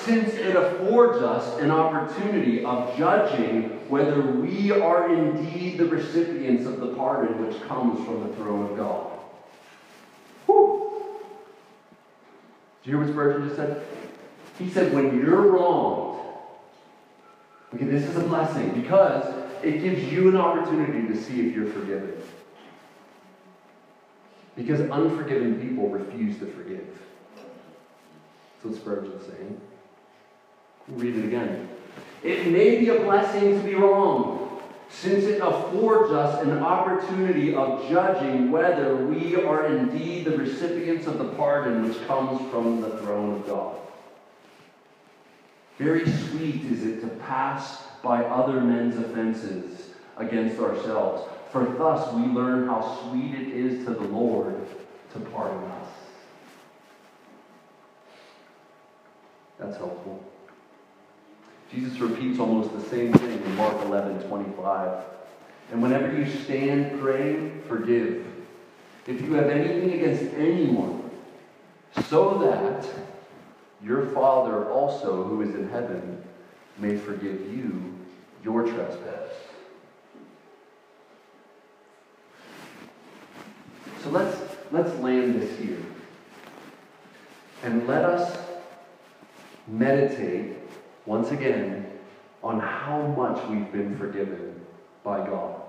Since 0.02 0.34
it 0.34 0.56
affords 0.58 1.20
us 1.20 1.60
an 1.60 1.72
opportunity 1.72 2.66
of 2.66 2.98
judging 2.98 3.70
whether 3.88 4.22
we 4.22 4.72
are 4.72 5.14
indeed 5.14 5.78
the 5.78 5.86
recipients 5.86 6.66
of 6.66 6.82
the 6.82 6.94
pardon 6.96 7.46
which 7.46 7.62
comes 7.64 8.04
from 8.06 8.28
the 8.28 8.36
throne 8.36 8.70
of 8.70 8.76
God. 8.76 9.12
Whew. 10.46 10.92
Do 12.84 12.90
you 12.90 12.98
hear 12.98 13.06
what 13.06 13.14
Spurgeon 13.14 13.44
just 13.44 13.56
said? 13.56 13.86
He 14.60 14.70
said, 14.70 14.94
when 14.94 15.16
you're 15.16 15.54
wronged, 15.54 16.20
okay, 17.74 17.86
this 17.86 18.04
is 18.04 18.18
a 18.18 18.22
blessing 18.22 18.72
because 18.82 19.34
it 19.64 19.82
gives 19.82 20.04
you 20.12 20.30
an 20.30 20.36
opportunity 20.36 21.08
to 21.08 21.16
see 21.16 21.48
if 21.48 21.56
you're 21.56 21.68
forgiven. 21.68 22.12
Because 24.56 24.82
unforgiven 24.82 25.60
people 25.62 25.90
refuse 25.90 26.38
to 26.40 26.46
forgive. 26.48 26.86
That's 27.36 28.66
what 28.66 28.76
Spurgeon's 28.76 29.26
saying. 29.26 29.62
Read 30.90 31.18
it 31.18 31.26
again. 31.26 31.70
It 32.24 32.48
may 32.48 32.80
be 32.80 32.90
a 32.90 33.00
blessing 33.00 33.58
to 33.58 33.66
be 33.66 33.76
wrong, 33.76 34.62
since 34.90 35.24
it 35.24 35.42
affords 35.42 36.12
us 36.12 36.44
an 36.44 36.60
opportunity 36.60 37.56
of 37.56 37.88
judging 37.90 38.52
whether 38.52 38.96
we 38.96 39.36
are 39.38 39.66
indeed 39.66 40.26
the 40.26 40.38
recipients 40.38 41.08
of 41.08 41.18
the 41.18 41.30
pardon 41.30 41.88
which 41.88 42.06
comes 42.06 42.42
from 42.52 42.82
the 42.82 42.98
throne 42.98 43.40
of 43.40 43.48
God. 43.48 43.78
Very 45.78 46.08
sweet 46.08 46.66
is 46.66 46.84
it 46.84 47.02
to 47.02 47.08
pass 47.08 47.88
by 48.04 48.24
other 48.26 48.62
men's 48.62 48.98
offenses 48.98 49.92
against 50.18 50.60
ourselves, 50.60 51.24
for 51.52 51.66
thus 51.78 52.14
we 52.14 52.24
learn 52.28 52.68
how 52.68 53.00
sweet 53.04 53.34
it 53.36 53.50
is 53.50 53.86
to 53.86 53.94
the 53.94 54.08
Lord 54.08 54.56
to 55.14 55.20
pardon 55.20 55.64
us. 55.72 55.88
That's 59.60 59.78
helpful. 59.78 60.24
Jesus 61.72 61.98
repeats 62.00 62.40
almost 62.40 62.74
the 62.74 62.90
same 62.90 63.14
thing 63.14 63.44
in 63.44 63.56
Mark 63.56 63.80
11 63.84 64.28
25. 64.28 65.04
And 65.72 65.82
whenever 65.82 66.18
you 66.18 66.30
stand 66.44 67.00
praying, 67.00 67.64
forgive. 67.68 68.26
If 69.08 69.22
you 69.22 69.34
have 69.34 69.50
anything 69.50 69.94
against 69.94 70.34
anyone, 70.36 71.10
so 72.08 72.40
that 72.40 72.88
your 73.84 74.08
Father 74.08 74.70
also, 74.70 75.24
who 75.24 75.42
is 75.42 75.56
in 75.56 75.70
heaven, 75.70 76.24
may 76.78 76.98
forgive 76.98 77.42
you 77.54 77.98
your 78.44 78.64
trespass. 78.64 79.30
So 84.04 84.12
let's, 84.72 84.94
land 85.00 85.42
this 85.42 85.58
here. 85.60 85.78
And 87.64 87.88
let 87.88 88.06
us 88.06 88.38
meditate 89.68 90.58
once 91.06 91.32
again 91.32 91.86
on 92.44 92.60
how 92.60 93.02
much 93.18 93.48
we've 93.50 93.72
been 93.72 93.98
forgiven 93.98 94.60
by 95.04 95.18
God. 95.26 95.62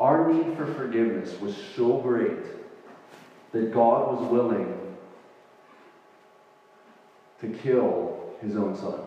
Our 0.00 0.32
need 0.32 0.56
for 0.56 0.66
forgiveness 0.74 1.40
was 1.40 1.56
so 1.74 1.98
great 1.98 2.38
that 3.52 3.72
God 3.72 4.12
was 4.12 4.30
willing 4.30 4.74
to 7.40 7.48
kill 7.48 8.34
his 8.40 8.56
own 8.56 8.76
son. 8.76 9.00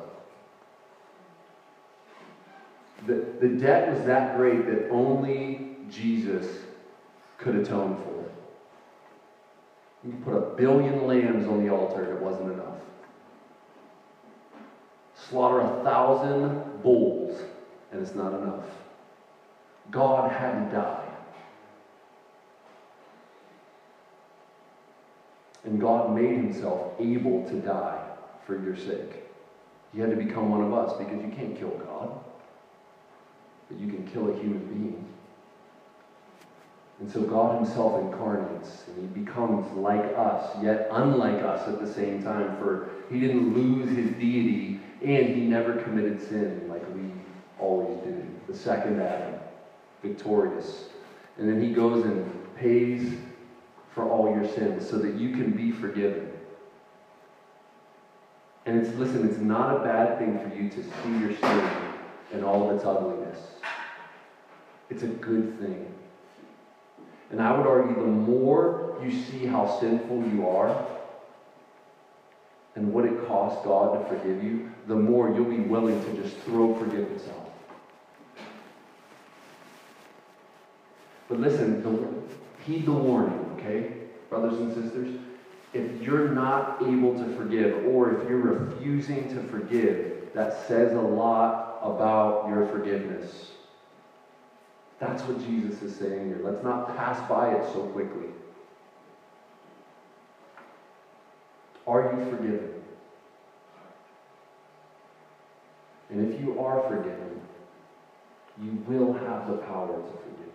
The, 3.07 3.25
the 3.39 3.47
debt 3.47 3.93
was 3.93 4.05
that 4.05 4.37
great 4.37 4.65
that 4.67 4.89
only 4.89 5.77
Jesus 5.89 6.45
could 7.41 7.55
atone 7.55 7.97
for 7.97 8.21
it. 8.21 8.31
You 10.05 10.13
put 10.23 10.33
a 10.33 10.55
billion 10.55 11.05
lambs 11.05 11.47
on 11.47 11.63
the 11.63 11.73
altar 11.73 12.03
and 12.03 12.17
it 12.17 12.21
wasn't 12.21 12.51
enough 12.51 12.77
slaughter 15.31 15.61
a 15.61 15.83
thousand 15.83 16.81
bulls, 16.81 17.41
and 17.91 18.01
it's 18.01 18.15
not 18.15 18.33
enough. 18.33 18.65
God 19.89 20.31
had 20.31 20.65
to 20.65 20.75
die. 20.75 21.07
And 25.63 25.79
God 25.79 26.15
made 26.15 26.35
himself 26.35 26.93
able 26.99 27.47
to 27.49 27.55
die 27.55 28.03
for 28.45 28.61
your 28.61 28.75
sake. 28.75 29.23
He 29.93 29.99
had 29.99 30.09
to 30.09 30.15
become 30.15 30.49
one 30.49 30.63
of 30.63 30.73
us 30.73 30.97
because 30.97 31.21
you 31.23 31.31
can't 31.31 31.57
kill 31.57 31.77
God, 31.77 32.19
but 33.69 33.79
you 33.79 33.87
can 33.87 34.07
kill 34.07 34.29
a 34.29 34.33
human 34.33 34.65
being. 34.67 35.10
And 37.01 37.11
so 37.11 37.21
God 37.21 37.55
himself 37.55 37.99
incarnates, 37.99 38.83
and 38.85 39.01
he 39.01 39.23
becomes 39.23 39.65
like 39.75 40.05
us, 40.15 40.55
yet 40.61 40.87
unlike 40.91 41.41
us 41.41 41.67
at 41.67 41.79
the 41.79 41.91
same 41.91 42.21
time, 42.21 42.55
for 42.57 42.91
he 43.09 43.19
didn't 43.19 43.55
lose 43.55 43.89
his 43.89 44.11
deity 44.11 44.79
and 45.01 45.35
he 45.35 45.41
never 45.41 45.81
committed 45.81 46.21
sin 46.21 46.69
like 46.69 46.83
we 46.93 47.11
always 47.59 47.97
do. 48.03 48.23
The 48.47 48.55
second 48.55 49.01
Adam, 49.01 49.39
victorious. 50.03 50.89
And 51.39 51.49
then 51.49 51.59
he 51.59 51.73
goes 51.73 52.05
and 52.05 52.55
pays 52.55 53.15
for 53.95 54.07
all 54.07 54.29
your 54.29 54.47
sins 54.47 54.87
so 54.87 54.99
that 54.99 55.15
you 55.15 55.31
can 55.31 55.53
be 55.53 55.71
forgiven. 55.71 56.31
And 58.67 58.79
it's, 58.79 58.95
listen, 58.99 59.27
it's 59.27 59.39
not 59.39 59.75
a 59.75 59.79
bad 59.83 60.19
thing 60.19 60.37
for 60.37 60.55
you 60.55 60.69
to 60.69 60.83
see 60.83 61.19
your 61.19 61.35
sin 61.35 61.71
and 62.31 62.45
all 62.45 62.69
of 62.69 62.75
its 62.75 62.85
ugliness. 62.85 63.39
It's 64.91 65.01
a 65.01 65.07
good 65.07 65.59
thing. 65.59 65.91
And 67.31 67.41
I 67.41 67.57
would 67.57 67.65
argue 67.65 67.95
the 67.95 68.07
more 68.07 68.99
you 69.03 69.11
see 69.11 69.45
how 69.45 69.79
sinful 69.79 70.27
you 70.27 70.47
are, 70.47 70.85
and 72.75 72.93
what 72.93 73.05
it 73.05 73.27
costs 73.27 73.65
God 73.65 73.99
to 73.99 74.15
forgive 74.15 74.43
you, 74.43 74.69
the 74.87 74.95
more 74.95 75.29
you'll 75.29 75.45
be 75.45 75.59
willing 75.59 76.01
to 76.05 76.21
just 76.21 76.37
throw 76.39 76.73
forgiveness 76.75 77.27
out. 77.27 77.51
But 81.27 81.39
listen, 81.39 82.29
heed 82.65 82.85
the 82.85 82.93
warning, 82.93 83.39
okay, 83.57 83.93
brothers 84.29 84.59
and 84.59 84.73
sisters? 84.73 85.15
If 85.73 86.01
you're 86.01 86.29
not 86.29 86.81
able 86.81 87.17
to 87.17 87.35
forgive, 87.35 87.85
or 87.85 88.11
if 88.13 88.29
you're 88.29 88.39
refusing 88.39 89.29
to 89.29 89.43
forgive, 89.43 90.33
that 90.33 90.67
says 90.67 90.93
a 90.93 90.99
lot 90.99 91.79
about 91.81 92.47
your 92.49 92.67
forgiveness. 92.67 93.51
That's 95.01 95.23
what 95.23 95.43
Jesus 95.43 95.81
is 95.81 95.95
saying 95.97 96.27
here. 96.27 96.41
Let's 96.43 96.63
not 96.63 96.95
pass 96.95 97.27
by 97.27 97.55
it 97.55 97.65
so 97.73 97.81
quickly. 97.87 98.27
Are 101.87 102.13
you 102.13 102.29
forgiven? 102.29 102.69
And 106.11 106.31
if 106.31 106.39
you 106.39 106.59
are 106.59 106.87
forgiven, 106.87 107.41
you 108.61 108.83
will 108.87 109.13
have 109.13 109.47
the 109.47 109.57
power 109.57 109.87
to 109.87 110.11
forgive. 110.19 110.51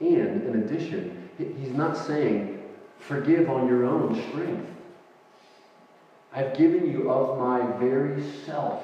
And 0.00 0.42
in 0.42 0.62
addition, 0.62 1.30
he's 1.38 1.72
not 1.72 1.96
saying, 1.96 2.60
forgive 2.98 3.48
on 3.48 3.66
your 3.66 3.86
own 3.86 4.14
strength. 4.28 4.68
I've 6.34 6.54
given 6.54 6.90
you 6.90 7.10
of 7.10 7.38
my 7.38 7.64
very 7.78 8.22
self, 8.44 8.82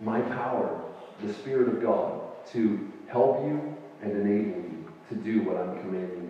my 0.00 0.20
power, 0.20 0.81
the 1.22 1.32
Spirit 1.32 1.68
of 1.68 1.82
God, 1.82 2.20
to 2.48 2.90
help 3.06 3.44
you 3.46 3.76
and 4.02 4.12
enable 4.12 4.60
you 4.60 4.84
to 5.08 5.14
do 5.14 5.42
what 5.42 5.56
I'm 5.56 5.78
commanding 5.80 6.21